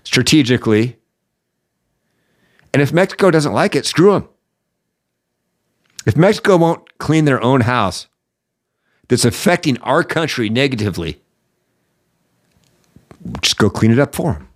strategically. 0.05 0.99
And 2.73 2.81
if 2.83 2.93
Mexico 2.93 3.31
doesn't 3.31 3.53
like 3.53 3.75
it, 3.75 3.87
screw 3.87 4.13
them. 4.13 4.29
If 6.07 6.17
Mexico 6.17 6.57
won't 6.57 6.99
clean 6.99 7.25
their 7.25 7.43
own 7.43 7.63
house 7.63 8.07
that's 9.09 9.25
affecting 9.25 9.79
our 9.79 10.05
country 10.05 10.49
negatively, 10.51 11.23
just 13.41 13.57
go 13.57 13.71
clean 13.71 13.91
it 13.91 13.99
up 13.99 14.15
for 14.15 14.35
them. 14.35 14.49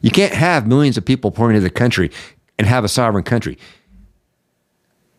You 0.00 0.10
can't 0.10 0.32
have 0.32 0.66
millions 0.66 0.96
of 0.96 1.04
people 1.04 1.30
pouring 1.30 1.56
into 1.56 1.62
the 1.62 1.70
country 1.70 2.10
and 2.58 2.66
have 2.66 2.84
a 2.84 2.88
sovereign 2.88 3.24
country. 3.24 3.58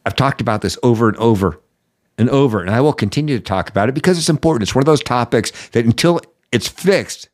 I've 0.06 0.16
talked 0.16 0.42
about 0.42 0.62
this 0.62 0.78
over 0.84 1.08
and 1.08 1.18
over 1.18 1.62
and 2.18 2.30
over, 2.30 2.60
and 2.60 2.70
I 2.70 2.82
will 2.82 2.94
continue 2.94 3.38
to 3.38 3.44
talk 3.44 3.70
about 3.70 3.88
it 3.88 3.96
because 3.96 4.18
it's 4.18 4.30
important. 4.30 4.64
It's 4.64 4.76
one 4.76 4.82
of 4.82 4.88
those 4.88 5.04
topics 5.04 5.52
that 5.70 5.86
until 5.86 6.20
it's 6.52 6.68
fixed 6.68 7.30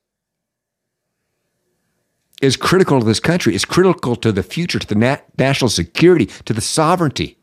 is 2.42 2.56
critical 2.56 3.00
to 3.00 3.06
this 3.06 3.20
country. 3.20 3.56
is 3.56 3.66
critical 3.66 4.16
to 4.16 4.32
the 4.32 4.44
future, 4.44 4.80
to 4.80 4.88
the 4.88 4.96
nat- 4.96 5.26
national 5.38 5.70
security, 5.70 6.28
to 6.46 6.54
the 6.54 6.62
sovereignty 6.62 7.38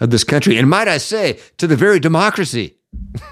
of 0.00 0.10
this 0.10 0.24
country, 0.24 0.56
and 0.56 0.68
might 0.68 0.88
I 0.88 0.98
say, 0.98 1.38
to 1.58 1.66
the 1.66 1.76
very 1.76 2.00
democracy. 2.00 2.76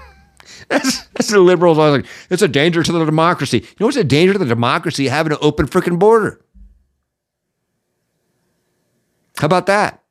that's, 0.69 1.07
that's 1.07 1.29
the 1.29 1.39
liberals. 1.39 1.77
I 1.77 1.89
was 1.89 2.01
like, 2.01 2.11
it's 2.29 2.41
a 2.41 2.47
danger 2.47 2.83
to 2.83 2.91
the 2.91 3.05
democracy. 3.05 3.59
You 3.59 3.75
know 3.79 3.87
what's 3.87 3.97
a 3.97 4.03
danger 4.03 4.33
to 4.33 4.39
the 4.39 4.45
democracy? 4.45 5.07
Having 5.07 5.33
an 5.33 5.39
open 5.41 5.67
freaking 5.67 5.99
border. 5.99 6.41
How 9.37 9.45
about 9.45 9.67
that? 9.67 10.03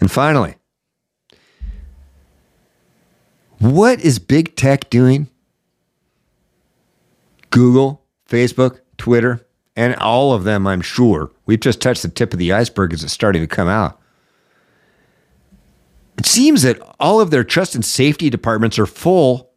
And 0.00 0.10
finally, 0.10 0.54
what 3.58 4.00
is 4.00 4.18
big 4.18 4.54
tech 4.54 4.90
doing? 4.90 5.28
Google, 7.50 8.04
Facebook, 8.28 8.80
Twitter, 8.96 9.46
and 9.76 9.94
all 9.96 10.32
of 10.32 10.44
them, 10.44 10.66
I'm 10.66 10.80
sure. 10.80 11.30
We've 11.46 11.60
just 11.60 11.80
touched 11.80 12.02
the 12.02 12.08
tip 12.08 12.32
of 12.32 12.38
the 12.38 12.52
iceberg 12.52 12.92
as 12.92 13.04
it's 13.04 13.12
starting 13.12 13.42
to 13.42 13.46
come 13.46 13.68
out. 13.68 14.00
It 16.18 16.26
seems 16.26 16.62
that 16.62 16.80
all 16.98 17.20
of 17.20 17.30
their 17.30 17.44
trust 17.44 17.76
and 17.76 17.84
safety 17.84 18.28
departments 18.28 18.78
are 18.78 18.86
full 18.86 19.50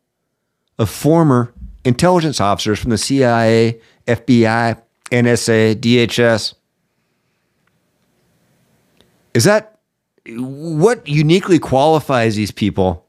of 0.77 0.89
former 0.89 1.53
intelligence 1.83 2.39
officers 2.39 2.79
from 2.79 2.91
the 2.91 2.97
CIA, 2.97 3.81
FBI, 4.07 4.79
NSA, 5.11 5.75
DHS. 5.75 6.53
Is 9.33 9.43
that 9.45 9.79
what 10.27 11.07
uniquely 11.07 11.57
qualifies 11.57 12.35
these 12.35 12.51
people 12.51 13.01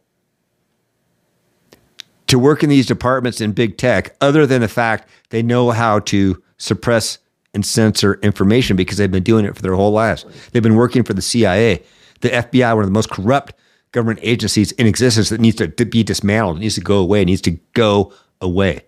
to 2.33 2.39
work 2.39 2.63
in 2.63 2.71
these 2.71 2.87
departments 2.87 3.43
in 3.43 3.53
big 3.53 3.77
tech, 3.77 4.17
other 4.23 4.47
than 4.47 4.63
the 4.63 4.69
fact 4.69 5.07
they 5.29 5.43
know 5.43 5.71
how 5.71 5.99
to 5.99 6.43
suppress 6.57 7.19
and 7.53 7.65
censor 7.65 8.15
information 8.23 8.75
because 8.75 8.97
they've 8.97 9.11
been 9.11 9.23
doing 9.23 9.45
it 9.45 9.55
for 9.55 9.61
their 9.61 9.75
whole 9.75 9.93
lives? 9.93 10.25
They've 10.51 10.63
been 10.63 10.77
working 10.77 11.03
for 11.03 11.13
the 11.13 11.21
CIA, 11.21 11.83
the 12.23 12.31
FBI, 12.31 12.75
one 12.75 12.85
of 12.85 12.89
the 12.89 12.95
most 12.95 13.11
corrupt 13.11 13.53
government 13.93 14.21
agencies 14.23 14.73
in 14.73 14.87
existence 14.87 15.29
that 15.29 15.43
needs 15.43 15.57
to 15.57 15.69
be 15.69 16.03
dismantled, 16.03 16.57
it 16.57 16.61
needs 16.61 16.75
to 16.77 16.81
go 16.81 17.01
away, 17.01 17.21
it 17.21 17.27
needs 17.27 17.43
to 17.43 17.59
go 17.75 18.15
away. 18.41 18.81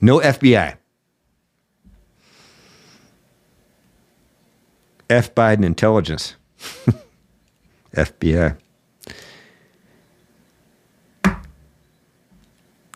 No 0.00 0.18
FBI. 0.18 0.76
F. 5.08 5.32
Biden 5.32 5.64
intelligence. 5.64 6.34
FBI. 7.94 8.56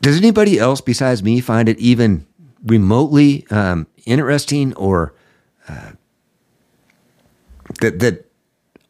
Does 0.08 0.16
anybody 0.16 0.58
else 0.58 0.80
besides 0.80 1.22
me 1.22 1.38
find 1.38 1.68
it 1.68 1.78
even 1.78 2.26
remotely 2.64 3.46
um, 3.50 3.86
interesting 4.06 4.72
or 4.72 5.12
uh, 5.68 5.90
that 7.82 7.98
that 7.98 8.24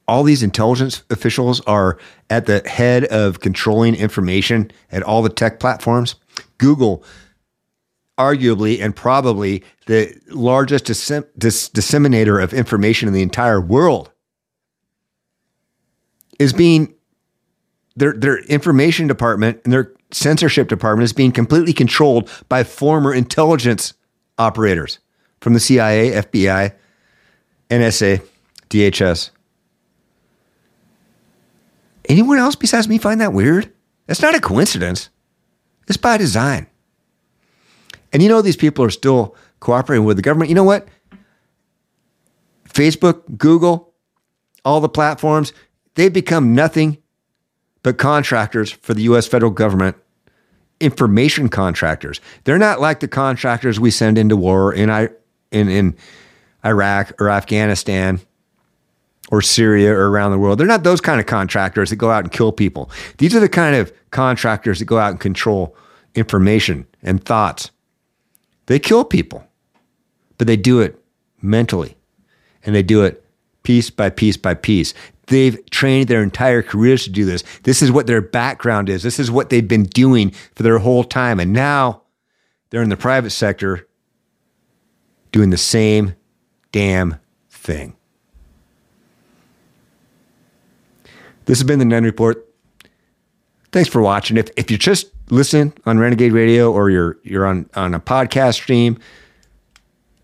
all 0.07 0.23
these 0.23 0.45
intelligence 0.45 1.03
officials 1.11 1.61
are 1.63 1.99
at 2.31 2.47
the 2.47 2.61
head 2.69 3.03
of 3.07 3.41
controlling 3.41 3.97
information 3.97 4.71
at 4.93 5.03
all 5.03 5.23
the 5.23 5.29
tech 5.29 5.59
platforms? 5.59 6.15
Google, 6.59 7.03
arguably 8.17 8.81
and 8.81 8.95
probably 8.95 9.65
the 9.87 10.17
largest 10.29 10.85
dis- 10.85 11.25
dis- 11.37 11.69
disseminator 11.69 12.41
of 12.41 12.55
information 12.55 13.09
in 13.09 13.13
the 13.13 13.23
entire 13.23 13.61
world 13.61 14.13
is 16.39 16.53
being 16.53 16.95
their 17.99 18.13
their 18.13 18.39
information 18.45 19.07
department 19.07 19.61
and 19.65 19.73
their 19.73 19.93
censorship 20.13 20.69
department 20.69 21.05
is 21.05 21.13
being 21.13 21.33
completely 21.33 21.73
controlled 21.73 22.31
by 22.49 22.65
former 22.65 23.13
intelligence 23.13 23.95
operators 24.39 24.99
from 25.41 25.55
the 25.55 25.61
CIA, 25.61 26.11
FBI, 26.11 26.73
NSA, 27.71 28.23
DHS. 28.71 29.31
Anyone 32.09 32.39
else 32.39 32.57
besides 32.57 32.89
me 32.89 32.99
find 32.99 33.21
that 33.21 33.33
weird? 33.33 33.73
That's 34.07 34.23
not 34.23 34.35
a 34.35 34.41
coincidence. 34.41 35.11
It's 35.89 35.99
by 35.99 36.17
design. 36.17 36.67
And 38.13 38.23
you 38.23 38.29
know 38.29 38.41
these 38.41 38.57
people 38.57 38.85
are 38.85 38.91
still 38.91 39.37
cooperating 39.61 40.07
with 40.07 40.17
the 40.17 40.23
government. 40.23 40.49
You 40.49 40.55
know 40.55 40.65
what? 40.65 40.89
Facebook, 42.69 43.37
Google, 43.37 43.93
all 44.65 44.81
the 44.81 44.89
platforms, 44.89 45.53
they've 45.95 46.13
become 46.13 46.55
nothing 46.55 46.99
but 47.89 47.97
contractors 47.97 48.71
for 48.71 48.93
the 48.93 49.01
US 49.05 49.27
federal 49.27 49.51
government, 49.51 49.97
information 50.79 51.49
contractors. 51.49 52.21
They're 52.45 52.59
not 52.59 52.83
like 52.83 53.01
the 53.01 53.09
contractors 53.09 53.81
we 53.81 53.91
send 53.91 54.19
into 54.19 54.37
war 54.37 54.75
in, 54.75 54.91
I, 54.91 55.09
in, 55.51 55.71
in 55.71 55.97
Iraq 56.63 57.19
or 57.19 57.31
Afghanistan 57.31 58.21
or 59.31 59.41
Syria 59.41 59.95
or 59.95 60.11
around 60.11 60.33
the 60.33 60.39
world. 60.39 60.61
They're 60.61 60.67
not 60.67 60.85
those 60.85 61.01
kind 61.01 61.19
of 61.19 61.25
contractors 61.25 61.89
that 61.89 61.97
go 61.97 62.11
out 62.11 62.25
and 62.25 62.31
kill 62.31 62.53
people. 62.53 62.91
These 63.17 63.35
are 63.35 63.41
the 63.41 63.49
kind 63.49 63.75
of 63.75 63.91
contractors 64.11 64.81
that 64.81 64.85
go 64.85 64.99
out 64.99 65.13
and 65.13 65.19
control 65.19 65.75
information 66.15 66.87
and 67.03 67.25
thoughts. 67.25 67.71
They 68.67 68.79
kill 68.79 69.07
people, 69.07 69.47
but 70.37 70.47
they 70.47 70.59
do 70.59 70.81
it 70.81 71.03
mentally 71.41 71.97
and 72.67 72.75
they 72.75 72.83
do 72.83 73.03
it 73.03 73.25
piece 73.63 73.89
by 73.89 74.11
piece 74.11 74.37
by 74.37 74.53
piece. 74.53 74.93
They've 75.29 75.59
trained 75.71 76.09
their 76.09 76.23
entire 76.23 76.63
careers 76.63 77.05
to 77.05 77.11
do 77.11 77.25
this. 77.25 77.45
This 77.63 77.83
is 77.83 77.93
what 77.93 78.07
their 78.07 78.23
background 78.23 78.89
is. 78.89 79.03
This 79.03 79.19
is 79.19 79.31
what 79.31 79.51
they've 79.51 79.67
been 79.67 79.85
doing 79.85 80.31
for 80.55 80.63
their 80.63 80.79
whole 80.79 81.05
time. 81.05 81.39
And 81.39 81.53
now 81.53 82.03
they're 82.71 82.83
in 82.83 82.89
the 82.89 82.97
private 82.97 83.31
sector 83.31 83.87
doing 85.31 85.51
the 85.51 85.59
same 85.59 86.15
damn 86.73 87.17
thing. 87.51 87.95
This 91.45 91.59
has 91.59 91.67
been 91.67 91.79
the 91.79 91.85
Nunn 91.85 92.05
Report. 92.05 92.47
Thanks 93.71 93.89
for 93.89 94.01
watching. 94.01 94.39
If, 94.39 94.49
if 94.57 94.71
you're 94.71 94.79
just 94.79 95.11
listening 95.31 95.75
on 95.85 95.99
Renegade 95.99 96.33
Radio 96.33 96.73
or 96.73 96.89
you're 96.89 97.19
you're 97.23 97.47
on, 97.47 97.69
on 97.75 97.95
a 97.95 98.01
podcast 98.01 98.55
stream, 98.55 98.99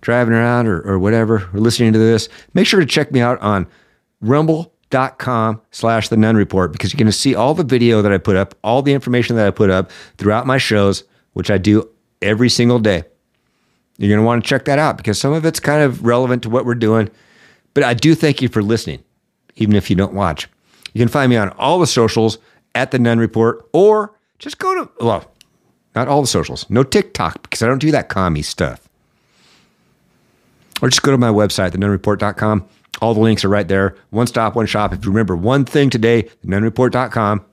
driving 0.00 0.32
around 0.32 0.66
or, 0.66 0.80
or 0.82 0.98
whatever, 0.98 1.50
or 1.52 1.60
listening 1.60 1.92
to 1.92 1.98
this, 1.98 2.28
make 2.54 2.66
sure 2.66 2.80
to 2.80 2.86
check 2.86 3.12
me 3.12 3.20
out 3.20 3.38
on 3.40 3.66
rumble.com 4.94 5.60
slash 5.70 6.08
the 6.08 6.16
Nunn 6.16 6.36
Report 6.36 6.72
because 6.72 6.92
you're 6.92 6.98
going 6.98 7.06
to 7.06 7.12
see 7.12 7.34
all 7.34 7.54
the 7.54 7.64
video 7.64 8.02
that 8.02 8.12
I 8.12 8.18
put 8.18 8.36
up, 8.36 8.54
all 8.62 8.82
the 8.82 8.92
information 8.92 9.36
that 9.36 9.46
I 9.46 9.50
put 9.50 9.70
up 9.70 9.90
throughout 10.16 10.46
my 10.46 10.58
shows, 10.58 11.04
which 11.32 11.50
I 11.50 11.58
do 11.58 11.88
every 12.22 12.48
single 12.48 12.78
day. 12.78 13.04
You're 13.98 14.08
going 14.08 14.20
to 14.20 14.26
want 14.26 14.42
to 14.42 14.48
check 14.48 14.64
that 14.64 14.78
out 14.78 14.96
because 14.96 15.20
some 15.20 15.32
of 15.32 15.44
it's 15.44 15.60
kind 15.60 15.82
of 15.82 16.04
relevant 16.04 16.42
to 16.44 16.50
what 16.50 16.64
we're 16.64 16.74
doing. 16.74 17.10
But 17.74 17.84
I 17.84 17.94
do 17.94 18.14
thank 18.14 18.42
you 18.42 18.48
for 18.48 18.62
listening, 18.62 19.02
even 19.56 19.76
if 19.76 19.90
you 19.90 19.96
don't 19.96 20.14
watch. 20.14 20.48
You 20.92 21.00
can 21.00 21.08
find 21.08 21.30
me 21.30 21.36
on 21.36 21.50
all 21.50 21.78
the 21.78 21.86
socials 21.86 22.38
at 22.74 22.90
the 22.90 22.98
Nunn 22.98 23.18
Report, 23.18 23.68
or 23.72 24.16
just 24.38 24.58
go 24.58 24.74
to, 24.74 24.90
well, 25.04 25.30
not 25.94 26.08
all 26.08 26.20
the 26.20 26.26
socials, 26.26 26.68
no 26.68 26.82
TikTok, 26.82 27.42
because 27.42 27.62
I 27.62 27.66
don't 27.66 27.78
do 27.78 27.92
that 27.92 28.08
commie 28.08 28.42
stuff. 28.42 28.88
Or 30.82 30.88
just 30.88 31.02
go 31.02 31.12
to 31.12 31.18
my 31.18 31.28
website, 31.28 31.70
thenunnreport.com. 31.70 32.68
All 33.00 33.14
the 33.14 33.20
links 33.20 33.44
are 33.44 33.48
right 33.48 33.66
there. 33.66 33.96
One 34.10 34.26
stop, 34.26 34.54
one 34.54 34.66
shop. 34.66 34.92
If 34.92 35.04
you 35.04 35.10
remember 35.10 35.36
one 35.36 35.64
thing 35.64 35.90
today, 35.90 36.28
thenunnreport.com. 36.44 37.44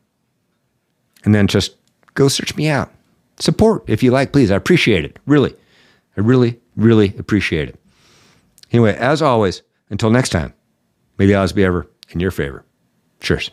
And 1.24 1.36
then 1.36 1.48
just 1.48 1.76
go 2.14 2.28
search 2.28 2.56
me 2.56 2.68
out. 2.68 2.92
Support 3.40 3.84
if 3.88 4.04
you 4.04 4.12
like, 4.12 4.32
please. 4.32 4.52
I 4.52 4.56
appreciate 4.56 5.06
it. 5.06 5.18
Really. 5.26 5.56
I 6.18 6.22
really, 6.22 6.60
really 6.76 7.16
appreciate 7.18 7.70
it. 7.70 7.80
Anyway, 8.72 8.96
as 8.96 9.22
always, 9.22 9.62
until 9.90 10.10
next 10.10 10.30
time, 10.30 10.54
may 11.18 11.26
the 11.26 11.36
odds 11.36 11.54
be 11.54 11.64
ever 11.64 11.88
in 12.10 12.20
your 12.20 12.32
favor. 12.32 12.66
Cheers. 13.20 13.52